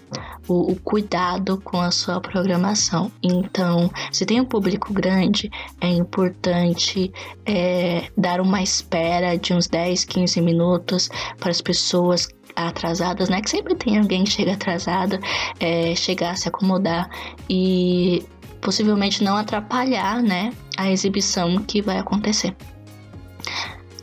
o, 0.45 0.71
o, 0.71 0.75
cuidado 0.75 1.57
com 1.61 1.79
a 1.79 1.89
sua 1.89 2.19
programação. 2.19 3.09
Então, 3.23 3.89
se 4.11 4.25
tem 4.25 4.41
um 4.41 4.45
público 4.45 4.93
grande, 4.93 5.49
é 5.79 5.87
importante 5.87 7.13
é, 7.45 8.09
dar 8.17 8.41
uma 8.41 8.61
espera 8.61 9.37
de 9.37 9.53
uns 9.53 9.67
10, 9.67 10.03
15 10.03 10.41
minutos 10.41 11.09
para 11.39 11.49
as 11.49 11.61
pessoas 11.61 12.27
atrasadas, 12.57 13.29
né? 13.29 13.41
Que 13.41 13.49
sempre 13.49 13.73
tem 13.75 13.97
alguém 13.97 14.25
que 14.25 14.31
chega 14.31 14.53
atrasado, 14.53 15.17
é, 15.61 15.95
chegar 15.95 16.31
a 16.31 16.35
se 16.35 16.49
acomodar 16.49 17.09
e 17.49 18.21
possivelmente 18.59 19.23
não 19.23 19.37
atrapalhar, 19.37 20.21
né, 20.21 20.53
a 20.77 20.91
exibição 20.91 21.57
que 21.63 21.81
vai 21.81 21.97
acontecer. 21.97 22.55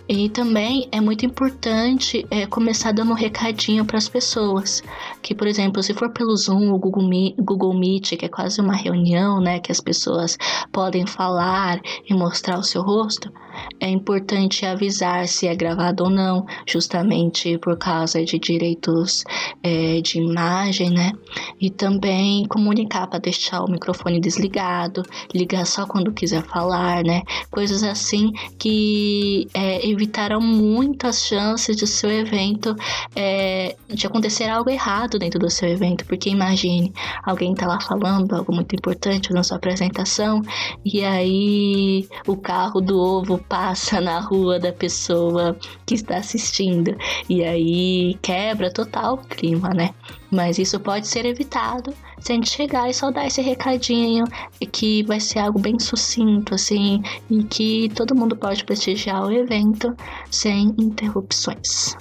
E 0.08 0.28
também 0.30 0.88
é 0.90 1.00
muito 1.00 1.26
importante 1.26 2.26
é, 2.30 2.46
começar 2.46 2.92
dando 2.92 3.10
um 3.10 3.14
recadinho 3.14 3.84
para 3.84 3.98
as 3.98 4.08
pessoas. 4.08 4.82
Que, 5.22 5.34
por 5.34 5.46
exemplo, 5.46 5.82
se 5.82 5.94
for 5.94 6.10
pelo 6.10 6.36
Zoom 6.36 6.70
ou 6.70 6.78
Google 6.78 7.74
Meet, 7.74 8.16
que 8.16 8.24
é 8.24 8.28
quase 8.28 8.60
uma 8.60 8.74
reunião, 8.74 9.40
né, 9.40 9.60
que 9.60 9.72
as 9.72 9.80
pessoas 9.80 10.36
podem 10.72 11.06
falar 11.06 11.80
e 12.08 12.14
mostrar 12.14 12.58
o 12.58 12.62
seu 12.62 12.82
rosto, 12.82 13.32
é 13.80 13.88
importante 13.88 14.66
avisar 14.66 15.26
se 15.28 15.46
é 15.46 15.54
gravado 15.54 16.04
ou 16.04 16.10
não, 16.10 16.46
justamente 16.66 17.58
por 17.58 17.76
causa 17.76 18.24
de 18.24 18.38
direitos 18.38 19.24
é, 19.62 20.00
de 20.00 20.18
imagem, 20.18 20.90
né? 20.90 21.12
E 21.60 21.70
também 21.70 22.44
comunicar 22.46 23.06
para 23.06 23.18
deixar 23.18 23.62
o 23.62 23.70
microfone 23.70 24.20
desligado, 24.20 25.02
ligar 25.34 25.64
só 25.66 25.86
quando 25.86 26.12
quiser 26.12 26.42
falar, 26.44 27.04
né? 27.04 27.22
Coisas 27.50 27.82
assim 27.82 28.32
que 28.58 29.46
é, 29.54 29.88
evitarão 29.88 30.40
muitas 30.40 31.22
chances 31.22 31.76
de 31.76 31.86
seu 31.86 32.10
evento 32.10 32.74
é, 33.14 33.76
de 33.88 34.06
acontecer 34.06 34.48
algo 34.48 34.70
errado 34.70 35.07
dentro 35.16 35.38
do 35.38 35.48
seu 35.48 35.68
evento, 35.68 36.04
porque 36.06 36.28
imagine 36.28 36.92
alguém 37.24 37.54
tá 37.54 37.68
lá 37.68 37.80
falando 37.80 38.34
algo 38.34 38.52
muito 38.52 38.74
importante 38.74 39.32
na 39.32 39.44
sua 39.44 39.58
apresentação 39.58 40.42
e 40.84 41.04
aí 41.04 42.08
o 42.26 42.36
carro 42.36 42.80
do 42.80 42.98
ovo 42.98 43.38
passa 43.48 44.00
na 44.00 44.18
rua 44.18 44.58
da 44.58 44.72
pessoa 44.72 45.56
que 45.86 45.94
está 45.94 46.16
assistindo. 46.16 46.96
E 47.28 47.44
aí 47.44 48.18
quebra 48.20 48.72
total 48.72 49.14
o 49.14 49.18
clima, 49.18 49.70
né? 49.70 49.90
Mas 50.30 50.58
isso 50.58 50.80
pode 50.80 51.06
ser 51.06 51.24
evitado 51.24 51.94
se 52.20 52.32
a 52.32 52.34
gente 52.34 52.50
chegar 52.50 52.90
e 52.90 52.94
só 52.94 53.10
dar 53.10 53.26
esse 53.26 53.40
recadinho 53.40 54.24
que 54.72 55.02
vai 55.04 55.20
ser 55.20 55.38
algo 55.38 55.58
bem 55.58 55.78
sucinto, 55.78 56.54
assim, 56.54 57.02
e 57.30 57.44
que 57.44 57.88
todo 57.94 58.14
mundo 58.14 58.36
pode 58.36 58.64
prestigiar 58.64 59.24
o 59.24 59.32
evento 59.32 59.94
sem 60.30 60.74
interrupções. 60.78 61.96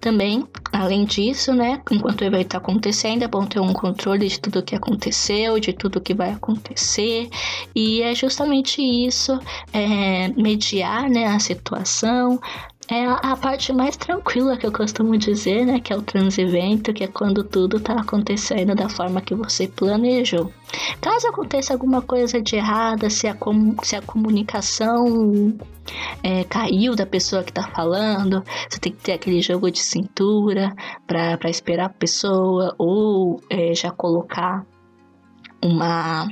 Também, 0.00 0.46
além 0.72 1.04
disso, 1.04 1.52
né, 1.52 1.80
enquanto 1.90 2.22
o 2.22 2.24
evento 2.24 2.46
está 2.46 2.58
acontecendo, 2.58 3.22
é 3.22 3.28
bom 3.28 3.44
ter 3.44 3.60
um 3.60 3.72
controle 3.72 4.28
de 4.28 4.40
tudo 4.40 4.62
que 4.62 4.74
aconteceu, 4.74 5.58
de 5.58 5.72
tudo 5.72 6.00
que 6.00 6.14
vai 6.14 6.32
acontecer, 6.32 7.28
e 7.74 8.02
é 8.02 8.14
justamente 8.14 8.80
isso, 8.82 9.38
é, 9.72 10.28
mediar, 10.28 11.08
né, 11.08 11.26
a 11.26 11.38
situação, 11.38 12.40
é 12.90 13.04
a 13.06 13.36
parte 13.36 13.72
mais 13.72 13.96
tranquila 13.96 14.56
que 14.56 14.66
eu 14.66 14.72
costumo 14.72 15.16
dizer, 15.18 15.66
né? 15.66 15.78
Que 15.78 15.92
é 15.92 15.96
o 15.96 16.02
transevento, 16.02 16.92
que 16.92 17.04
é 17.04 17.06
quando 17.06 17.44
tudo 17.44 17.78
tá 17.78 17.94
acontecendo 17.94 18.74
da 18.74 18.88
forma 18.88 19.20
que 19.20 19.34
você 19.34 19.68
planejou. 19.68 20.50
Caso 21.00 21.28
aconteça 21.28 21.74
alguma 21.74 22.00
coisa 22.00 22.40
de 22.40 22.56
errada, 22.56 23.10
se 23.10 23.26
a, 23.26 23.34
com, 23.34 23.76
se 23.82 23.94
a 23.94 24.00
comunicação 24.00 25.54
é, 26.22 26.44
caiu 26.44 26.96
da 26.96 27.04
pessoa 27.04 27.44
que 27.44 27.52
tá 27.52 27.62
falando, 27.74 28.42
você 28.68 28.78
tem 28.78 28.92
que 28.92 29.02
ter 29.02 29.12
aquele 29.12 29.42
jogo 29.42 29.70
de 29.70 29.80
cintura 29.80 30.74
para 31.06 31.50
esperar 31.50 31.86
a 31.86 31.90
pessoa 31.90 32.74
ou 32.78 33.42
é, 33.50 33.74
já 33.74 33.90
colocar 33.90 34.64
uma 35.62 36.28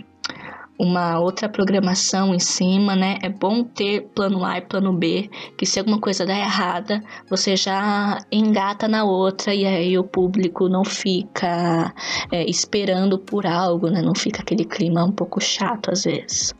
uma 0.79 1.19
outra 1.19 1.49
programação 1.49 2.35
em 2.35 2.39
cima, 2.39 2.95
né? 2.95 3.19
É 3.23 3.29
bom 3.29 3.65
ter 3.65 4.09
plano 4.15 4.45
A 4.45 4.59
e 4.59 4.61
plano 4.61 4.93
B, 4.93 5.31
que 5.57 5.65
se 5.65 5.79
alguma 5.79 6.01
coisa 6.01 6.27
der 6.27 6.39
errada, 6.39 7.03
você 7.29 7.57
já 7.57 8.19
engata 8.31 8.87
na 8.87 9.05
outra 9.05 9.55
e 9.55 9.65
aí 9.65 9.99
o 9.99 10.05
público 10.05 10.69
não 10.69 10.85
fica 10.85 11.95
é, 12.31 12.49
esperando 12.49 13.19
por 13.19 13.47
algo, 13.47 13.89
né? 13.89 14.03
Não 14.03 14.15
fica 14.15 14.43
aquele 14.43 14.65
clima 14.65 15.05
um 15.05 15.13
pouco 15.13 15.41
chato 15.41 15.91
às 15.91 16.05
vezes. 16.05 16.55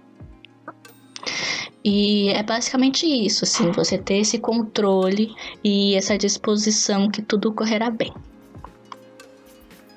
E 1.85 2.31
é 2.31 2.43
basicamente 2.43 3.07
isso, 3.07 3.45
assim, 3.45 3.71
você 3.71 3.97
ter 3.97 4.17
esse 4.17 4.39
controle 4.39 5.33
e 5.63 5.95
essa 5.95 6.19
disposição 6.19 7.09
que 7.09 7.23
tudo 7.23 7.53
correrá 7.53 7.91
bem. 7.91 8.13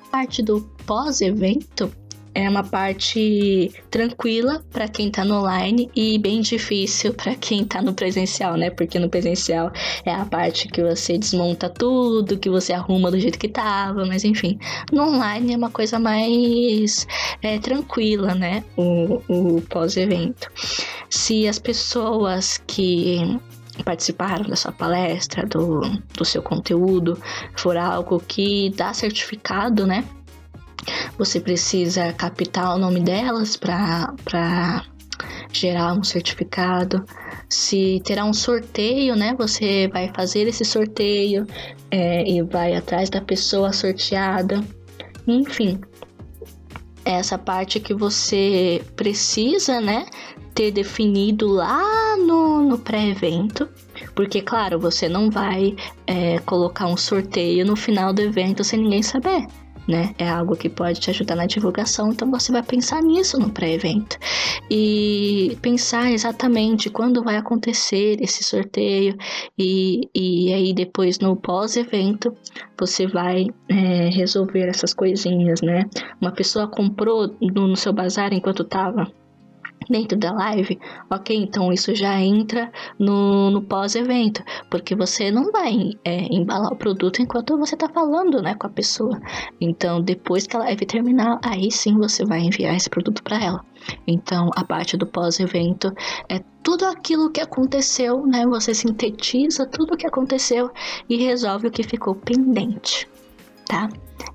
Parte 0.08 0.40
do 0.42 0.60
pós-evento 0.86 1.92
é 2.40 2.48
uma 2.48 2.64
parte 2.64 3.72
tranquila 3.90 4.64
para 4.72 4.88
quem 4.88 5.10
tá 5.10 5.24
no 5.24 5.40
online 5.40 5.90
e 5.94 6.18
bem 6.18 6.40
difícil 6.40 7.12
para 7.14 7.34
quem 7.34 7.64
tá 7.64 7.82
no 7.82 7.94
presencial, 7.94 8.56
né? 8.56 8.70
Porque 8.70 8.98
no 8.98 9.08
presencial 9.08 9.72
é 10.04 10.12
a 10.12 10.24
parte 10.24 10.68
que 10.68 10.82
você 10.82 11.18
desmonta 11.18 11.68
tudo, 11.68 12.38
que 12.38 12.50
você 12.50 12.72
arruma 12.72 13.10
do 13.10 13.18
jeito 13.18 13.38
que 13.38 13.48
tava, 13.48 14.04
mas 14.06 14.24
enfim. 14.24 14.58
No 14.92 15.02
online 15.02 15.54
é 15.54 15.56
uma 15.56 15.70
coisa 15.70 15.98
mais 15.98 17.06
é, 17.42 17.58
tranquila, 17.58 18.34
né? 18.34 18.64
O, 18.76 19.22
o 19.28 19.62
pós-evento. 19.62 20.50
Se 21.08 21.46
as 21.46 21.58
pessoas 21.58 22.60
que 22.66 23.38
participaram 23.84 24.44
da 24.44 24.56
sua 24.56 24.72
palestra, 24.72 25.46
do, 25.46 25.80
do 26.16 26.24
seu 26.24 26.42
conteúdo, 26.42 27.18
for 27.56 27.76
algo 27.76 28.20
que 28.26 28.70
dá 28.76 28.92
certificado, 28.92 29.86
né? 29.86 30.04
Você 31.18 31.40
precisa 31.40 32.12
captar 32.12 32.74
o 32.74 32.78
nome 32.78 33.00
delas 33.00 33.56
para 33.56 34.84
gerar 35.52 35.92
um 35.92 36.02
certificado. 36.02 37.04
Se 37.48 38.00
terá 38.04 38.24
um 38.24 38.32
sorteio, 38.32 39.16
né? 39.16 39.34
Você 39.36 39.88
vai 39.88 40.10
fazer 40.14 40.46
esse 40.46 40.64
sorteio 40.64 41.46
é, 41.90 42.28
e 42.28 42.42
vai 42.42 42.74
atrás 42.74 43.10
da 43.10 43.20
pessoa 43.20 43.72
sorteada. 43.72 44.62
Enfim, 45.26 45.80
essa 47.04 47.36
parte 47.36 47.80
que 47.80 47.92
você 47.92 48.82
precisa, 48.96 49.80
né? 49.80 50.06
Ter 50.54 50.70
definido 50.70 51.48
lá 51.48 52.16
no, 52.16 52.62
no 52.62 52.78
pré-evento. 52.78 53.68
Porque, 54.14 54.40
claro, 54.40 54.78
você 54.78 55.08
não 55.08 55.30
vai 55.30 55.76
é, 56.06 56.38
colocar 56.40 56.86
um 56.86 56.96
sorteio 56.96 57.66
no 57.66 57.76
final 57.76 58.12
do 58.12 58.22
evento 58.22 58.64
sem 58.64 58.80
ninguém 58.80 59.02
saber 59.02 59.46
né? 59.90 60.14
É 60.18 60.28
algo 60.28 60.56
que 60.56 60.68
pode 60.68 61.00
te 61.00 61.10
ajudar 61.10 61.34
na 61.34 61.46
divulgação, 61.46 62.10
então 62.10 62.30
você 62.30 62.52
vai 62.52 62.62
pensar 62.62 63.02
nisso 63.02 63.38
no 63.38 63.50
pré-evento 63.50 64.16
e 64.70 65.58
pensar 65.60 66.12
exatamente 66.12 66.88
quando 66.88 67.22
vai 67.22 67.36
acontecer 67.36 68.16
esse 68.22 68.44
sorteio 68.44 69.16
e, 69.58 70.08
e 70.14 70.54
aí 70.54 70.72
depois 70.72 71.18
no 71.18 71.36
pós-evento 71.36 72.32
você 72.78 73.06
vai 73.06 73.46
é, 73.68 74.08
resolver 74.10 74.68
essas 74.68 74.94
coisinhas, 74.94 75.60
né? 75.60 75.84
Uma 76.20 76.32
pessoa 76.32 76.68
comprou 76.68 77.36
no, 77.40 77.66
no 77.66 77.76
seu 77.76 77.92
bazar 77.92 78.32
enquanto 78.32 78.64
tava 78.64 79.10
dentro 79.88 80.18
da 80.18 80.32
live, 80.32 80.78
ok? 81.10 81.36
Então 81.36 81.72
isso 81.72 81.94
já 81.94 82.20
entra 82.20 82.70
no, 82.98 83.50
no 83.50 83.62
pós-evento, 83.62 84.42
porque 84.70 84.94
você 84.94 85.30
não 85.30 85.50
vai 85.50 85.92
é, 86.04 86.22
embalar 86.32 86.72
o 86.72 86.76
produto 86.76 87.22
enquanto 87.22 87.56
você 87.58 87.74
está 87.74 87.88
falando, 87.88 88.42
né, 88.42 88.54
com 88.54 88.66
a 88.66 88.70
pessoa. 88.70 89.20
Então 89.60 90.00
depois 90.00 90.46
que 90.46 90.56
a 90.56 90.60
live 90.60 90.86
terminar, 90.86 91.40
aí 91.42 91.70
sim 91.70 91.96
você 91.96 92.24
vai 92.24 92.40
enviar 92.40 92.74
esse 92.76 92.90
produto 92.90 93.22
para 93.22 93.42
ela. 93.42 93.64
Então 94.06 94.50
a 94.54 94.64
parte 94.64 94.96
do 94.96 95.06
pós-evento 95.06 95.92
é 96.28 96.40
tudo 96.62 96.84
aquilo 96.84 97.30
que 97.30 97.40
aconteceu, 97.40 98.26
né? 98.26 98.46
Você 98.46 98.74
sintetiza 98.74 99.66
tudo 99.66 99.94
o 99.94 99.96
que 99.96 100.06
aconteceu 100.06 100.70
e 101.08 101.16
resolve 101.16 101.68
o 101.68 101.70
que 101.70 101.82
ficou 101.82 102.14
pendente, 102.14 103.08
tá? 103.66 103.88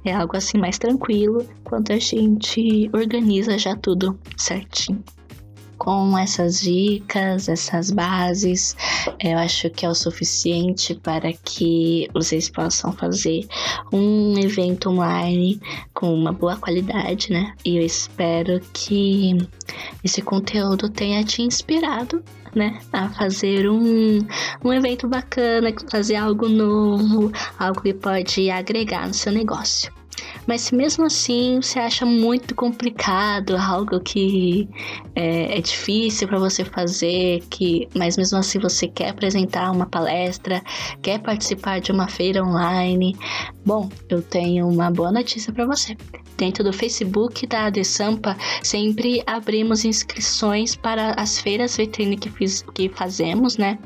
É 0.03 0.13
algo 0.13 0.35
assim 0.35 0.57
mais 0.57 0.79
tranquilo 0.79 1.45
quando 1.63 1.91
a 1.91 1.99
gente 1.99 2.89
organiza 2.91 3.57
já 3.57 3.75
tudo 3.75 4.19
certinho 4.35 5.03
com 5.77 6.17
essas 6.17 6.61
dicas, 6.61 7.49
essas 7.49 7.91
bases, 7.91 8.75
eu 9.19 9.37
acho 9.37 9.69
que 9.69 9.85
é 9.85 9.89
o 9.89 9.95
suficiente 9.95 10.95
para 10.95 11.31
que 11.33 12.09
vocês 12.13 12.49
possam 12.49 12.91
fazer 12.93 13.47
um 13.91 14.37
evento 14.37 14.89
online 14.89 15.59
com 15.93 16.13
uma 16.13 16.31
boa 16.31 16.55
qualidade, 16.57 17.31
né? 17.31 17.53
E 17.63 17.77
eu 17.77 17.85
espero 17.85 18.59
que 18.73 19.37
esse 20.03 20.21
conteúdo 20.21 20.89
tenha 20.89 21.23
te 21.23 21.41
inspirado 21.41 22.23
né, 22.55 22.79
a 22.91 23.09
fazer 23.09 23.69
um, 23.69 24.25
um 24.63 24.73
evento 24.73 25.07
bacana, 25.07 25.73
fazer 25.91 26.15
algo 26.15 26.47
novo, 26.47 27.31
algo 27.59 27.81
que 27.81 27.93
pode 27.93 28.49
agregar 28.49 29.07
no 29.07 29.13
seu 29.13 29.31
negócio. 29.31 29.94
Mas 30.47 30.71
mesmo 30.71 31.05
assim 31.05 31.59
você 31.61 31.79
acha 31.79 32.05
muito 32.05 32.53
complicado, 32.55 33.55
algo 33.55 33.99
que 33.99 34.67
é, 35.15 35.57
é 35.57 35.61
difícil 35.61 36.27
para 36.27 36.39
você 36.39 36.63
fazer, 36.63 37.41
que, 37.49 37.87
mas 37.95 38.17
mesmo 38.17 38.37
assim 38.37 38.59
você 38.59 38.87
quer 38.87 39.09
apresentar 39.09 39.71
uma 39.71 39.85
palestra, 39.85 40.61
quer 41.01 41.19
participar 41.19 41.79
de 41.79 41.91
uma 41.91 42.07
feira 42.07 42.43
online, 42.43 43.15
bom, 43.65 43.89
eu 44.09 44.21
tenho 44.21 44.67
uma 44.67 44.91
boa 44.91 45.11
notícia 45.11 45.51
para 45.51 45.65
você. 45.65 45.97
Dentro 46.37 46.63
do 46.65 46.73
Facebook 46.73 47.47
da 47.47 47.67
Adesampa, 47.67 48.35
sempre 48.61 49.23
abrimos 49.25 49.85
inscrições 49.85 50.75
para 50.75 51.11
as 51.11 51.39
feiras 51.39 51.77
vitrine 51.77 52.17
que, 52.17 52.29
fiz, 52.29 52.61
que 52.73 52.89
fazemos, 52.89 53.57
né? 53.57 53.79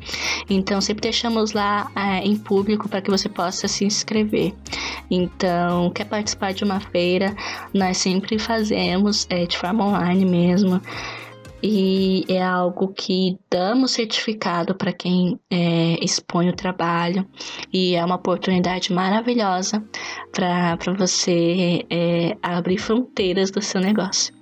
Então 0.49 0.81
sempre 0.81 1.01
deixamos 1.01 1.53
lá 1.53 1.91
é, 1.95 2.25
em 2.25 2.35
público 2.35 2.89
para 2.89 3.01
que 3.01 3.11
você 3.11 3.29
possa 3.29 3.67
se 3.67 3.85
inscrever. 3.85 4.53
Então, 5.11 5.91
quer 5.91 6.05
participar 6.05 6.38
de 6.53 6.63
uma 6.63 6.79
feira, 6.79 7.35
nós 7.73 7.97
sempre 7.97 8.39
fazemos 8.39 9.27
é, 9.29 9.45
de 9.45 9.57
forma 9.57 9.85
online 9.85 10.25
mesmo. 10.25 10.81
E 11.61 12.23
é 12.29 12.41
algo 12.41 12.93
que 12.93 13.37
damos 13.51 13.91
certificado 13.91 14.73
para 14.73 14.93
quem 14.93 15.37
é, 15.51 15.97
expõe 16.01 16.49
o 16.49 16.55
trabalho, 16.55 17.27
e 17.71 17.95
é 17.95 18.05
uma 18.05 18.15
oportunidade 18.15 18.93
maravilhosa 18.93 19.83
para 20.31 20.77
você 20.97 21.85
é, 21.89 22.37
abrir 22.41 22.77
fronteiras 22.77 23.51
do 23.51 23.61
seu 23.61 23.81
negócio. 23.81 24.33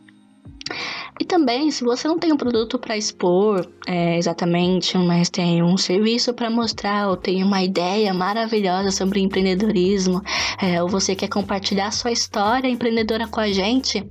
E 1.20 1.26
também, 1.26 1.72
se 1.72 1.84
você 1.84 2.08
não 2.08 2.20
tem 2.20 2.32
um 2.32 2.38
produto 2.38 2.78
para 2.78 2.96
expor 2.96 3.68
é, 3.88 4.18
exatamente, 4.18 4.98
mas 4.98 5.30
tem 5.30 5.64
um 5.64 5.76
serviço 5.76 6.34
para 6.34 6.50
mostrar, 6.50 7.10
ou 7.10 7.18
tem 7.18 7.44
uma 7.44 7.64
ideia 7.64 8.14
maravilhosa 8.14 8.92
sobre 8.92 9.20
empreendedorismo, 9.20 10.22
é, 10.62 10.82
ou 10.82 10.88
você 10.88 11.16
quer 11.16 11.28
compartilhar 11.28 11.92
sua 11.92 12.12
história 12.12 12.68
empreendedora 12.68 13.28
com 13.28 13.40
a 13.40 13.52
gente, 13.52 14.06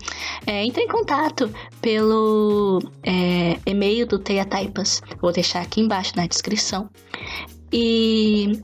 é, 0.46 0.64
entre 0.64 0.82
em 0.82 0.88
contato 0.88 1.48
pelo 1.80 2.82
é, 3.04 3.56
e-mail 3.64 4.06
do 4.06 4.18
Teia 4.18 4.44
Taipas. 4.44 5.00
Vou 5.20 5.32
deixar 5.32 5.60
aqui 5.60 5.80
embaixo 5.80 6.12
na 6.16 6.26
descrição. 6.26 6.88
E 7.72 8.60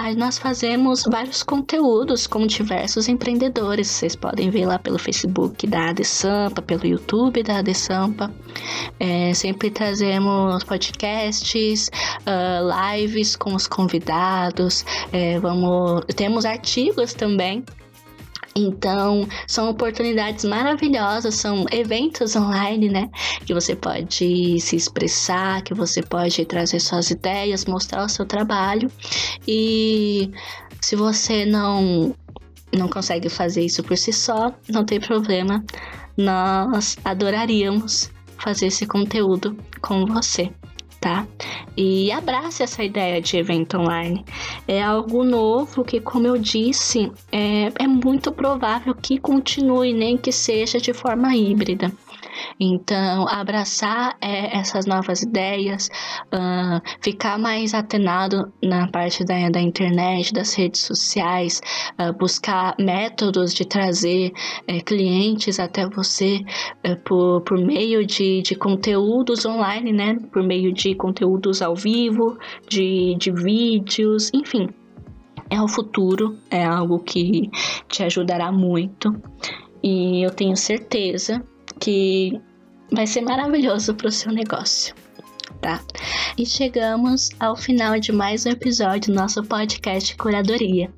Aí 0.00 0.16
nós 0.16 0.38
fazemos 0.38 1.04
vários 1.04 1.42
conteúdos 1.42 2.26
com 2.26 2.46
diversos 2.46 3.06
empreendedores. 3.06 3.86
Vocês 3.86 4.16
podem 4.16 4.48
ver 4.48 4.64
lá 4.64 4.78
pelo 4.78 4.98
Facebook 4.98 5.66
da 5.66 5.90
Adesampa, 5.90 6.62
pelo 6.62 6.86
YouTube 6.86 7.42
da 7.42 7.58
Adesampa. 7.58 8.32
É, 8.98 9.34
sempre 9.34 9.70
trazemos 9.70 10.64
podcasts, 10.64 11.90
uh, 12.20 12.96
lives 12.96 13.36
com 13.36 13.54
os 13.54 13.66
convidados. 13.66 14.86
É, 15.12 15.38
vamos, 15.38 16.06
temos 16.16 16.46
artigos 16.46 17.12
também 17.12 17.62
então, 18.66 19.26
são 19.46 19.68
oportunidades 19.70 20.44
maravilhosas, 20.44 21.34
são 21.34 21.64
eventos 21.70 22.36
online, 22.36 22.88
né? 22.88 23.08
Que 23.44 23.54
você 23.54 23.74
pode 23.74 24.60
se 24.60 24.76
expressar, 24.76 25.62
que 25.62 25.74
você 25.74 26.02
pode 26.02 26.44
trazer 26.44 26.80
suas 26.80 27.10
ideias, 27.10 27.64
mostrar 27.64 28.04
o 28.04 28.08
seu 28.08 28.26
trabalho. 28.26 28.90
E 29.46 30.30
se 30.80 30.96
você 30.96 31.44
não 31.44 32.14
não 32.72 32.88
consegue 32.88 33.28
fazer 33.28 33.64
isso 33.64 33.82
por 33.82 33.96
si 33.96 34.12
só, 34.12 34.54
não 34.68 34.84
tem 34.84 35.00
problema. 35.00 35.64
Nós 36.16 36.96
adoraríamos 37.04 38.12
fazer 38.38 38.66
esse 38.66 38.86
conteúdo 38.86 39.56
com 39.80 40.06
você 40.06 40.52
tá? 41.00 41.26
E 41.76 42.12
abrace 42.12 42.62
essa 42.62 42.84
ideia 42.84 43.20
de 43.20 43.36
evento 43.36 43.78
online. 43.78 44.24
É 44.68 44.82
algo 44.82 45.24
novo 45.24 45.82
que, 45.82 46.00
como 46.00 46.26
eu 46.26 46.36
disse, 46.36 47.10
é, 47.32 47.72
é 47.78 47.86
muito 47.86 48.30
provável 48.30 48.94
que 48.94 49.18
continue, 49.18 49.92
nem 49.92 50.16
que 50.16 50.30
seja 50.30 50.78
de 50.78 50.92
forma 50.92 51.34
híbrida. 51.34 51.90
Então, 52.58 53.26
abraçar 53.28 54.16
é, 54.20 54.58
essas 54.58 54.86
novas 54.86 55.22
ideias, 55.22 55.88
uh, 56.26 56.80
ficar 57.00 57.38
mais 57.38 57.74
atenado 57.74 58.52
na 58.62 58.88
parte 58.88 59.24
da, 59.24 59.48
da 59.48 59.60
internet, 59.60 60.32
das 60.32 60.54
redes 60.54 60.82
sociais, 60.82 61.60
uh, 61.98 62.12
buscar 62.16 62.74
métodos 62.78 63.54
de 63.54 63.64
trazer 63.64 64.32
uh, 64.68 64.84
clientes 64.84 65.58
até 65.58 65.88
você 65.88 66.40
eh, 66.82 66.94
por, 66.96 67.42
por 67.42 67.58
meio 67.58 68.04
de, 68.06 68.42
de 68.42 68.54
conteúdos 68.54 69.44
online, 69.46 69.92
né? 69.92 70.16
Por 70.32 70.42
meio 70.42 70.72
de 70.72 70.94
conteúdos 70.94 71.62
ao 71.62 71.74
vivo, 71.74 72.38
de, 72.68 73.14
de 73.18 73.30
vídeos, 73.30 74.30
enfim 74.34 74.68
é 75.50 75.60
o 75.60 75.66
futuro, 75.66 76.38
é 76.48 76.64
algo 76.64 77.00
que 77.00 77.50
te 77.88 78.04
ajudará 78.04 78.52
muito. 78.52 79.12
E 79.82 80.24
eu 80.24 80.30
tenho 80.30 80.56
certeza 80.56 81.42
que 81.80 82.38
vai 82.92 83.06
ser 83.06 83.22
maravilhoso 83.22 83.94
para 83.94 84.08
o 84.08 84.12
seu 84.12 84.30
negócio, 84.30 84.94
tá? 85.60 85.80
E 86.36 86.44
chegamos 86.44 87.30
ao 87.40 87.56
final 87.56 87.98
de 87.98 88.12
mais 88.12 88.44
um 88.44 88.50
episódio 88.50 89.12
do 89.12 89.18
nosso 89.18 89.42
podcast 89.42 90.14
Curadoria. 90.16 90.92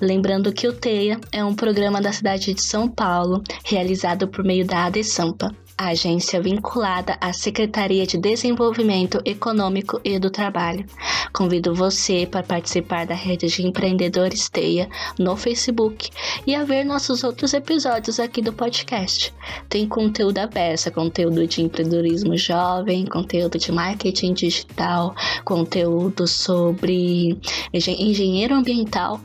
Lembrando 0.00 0.52
que 0.52 0.66
o 0.68 0.72
TEIA 0.72 1.20
é 1.32 1.44
um 1.44 1.54
programa 1.54 2.00
da 2.00 2.12
cidade 2.12 2.54
de 2.54 2.62
São 2.62 2.88
Paulo, 2.88 3.42
realizado 3.64 4.28
por 4.28 4.44
meio 4.44 4.66
da 4.66 4.84
ADESAMPA, 4.84 5.54
agência 5.76 6.40
vinculada 6.40 7.16
à 7.20 7.32
Secretaria 7.32 8.06
de 8.06 8.16
Desenvolvimento 8.16 9.20
Econômico 9.24 10.00
e 10.04 10.18
do 10.18 10.30
Trabalho. 10.30 10.84
Convido 11.32 11.74
você 11.74 12.26
para 12.30 12.42
participar 12.42 13.06
da 13.06 13.14
rede 13.14 13.46
de 13.46 13.66
empreendedores 13.66 14.48
Teia 14.48 14.88
no 15.18 15.36
Facebook 15.36 16.10
e 16.46 16.54
a 16.54 16.64
ver 16.64 16.84
nossos 16.84 17.24
outros 17.24 17.54
episódios 17.54 18.20
aqui 18.20 18.42
do 18.42 18.52
podcast. 18.52 19.32
Tem 19.68 19.88
conteúdo 19.88 20.38
aberto, 20.38 20.90
conteúdo 20.92 21.46
de 21.46 21.62
empreendedorismo 21.62 22.36
jovem, 22.36 23.06
conteúdo 23.06 23.58
de 23.58 23.72
marketing 23.72 24.34
digital, 24.34 25.14
conteúdo 25.44 26.26
sobre 26.26 27.38
engenheiro 27.72 28.54
ambiental 28.54 29.20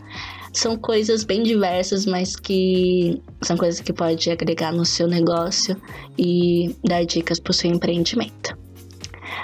são 0.57 0.77
coisas 0.77 1.23
bem 1.23 1.43
diversas, 1.43 2.05
mas 2.05 2.35
que 2.35 3.21
são 3.41 3.55
coisas 3.57 3.79
que 3.79 3.93
pode 3.93 4.29
agregar 4.29 4.71
no 4.71 4.85
seu 4.85 5.07
negócio 5.07 5.79
e 6.17 6.75
dar 6.83 7.05
dicas 7.05 7.39
para 7.39 7.51
o 7.51 7.53
seu 7.53 7.71
empreendimento. 7.71 8.57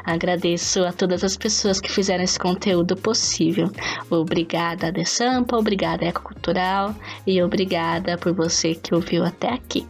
Agradeço 0.06 0.84
a 0.84 0.92
todas 0.92 1.24
as 1.24 1.38
pessoas 1.38 1.80
que 1.80 1.92
fizeram 1.92 2.24
esse 2.24 2.38
conteúdo 2.38 2.96
possível. 2.96 3.72
Obrigada, 4.10 4.92
Sampa, 5.06 5.58
obrigada, 5.58 6.06
Ecocultural, 6.06 6.94
e 7.26 7.42
obrigada 7.42 8.18
por 8.18 8.34
você 8.34 8.76
que 8.76 8.94
ouviu 8.94 9.24
até 9.24 9.50
aqui. 9.50 9.86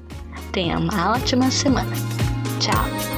Tenha 0.52 0.78
uma 0.78 1.14
ótima 1.14 1.50
semana. 1.50 1.92
Tchau! 2.60 3.13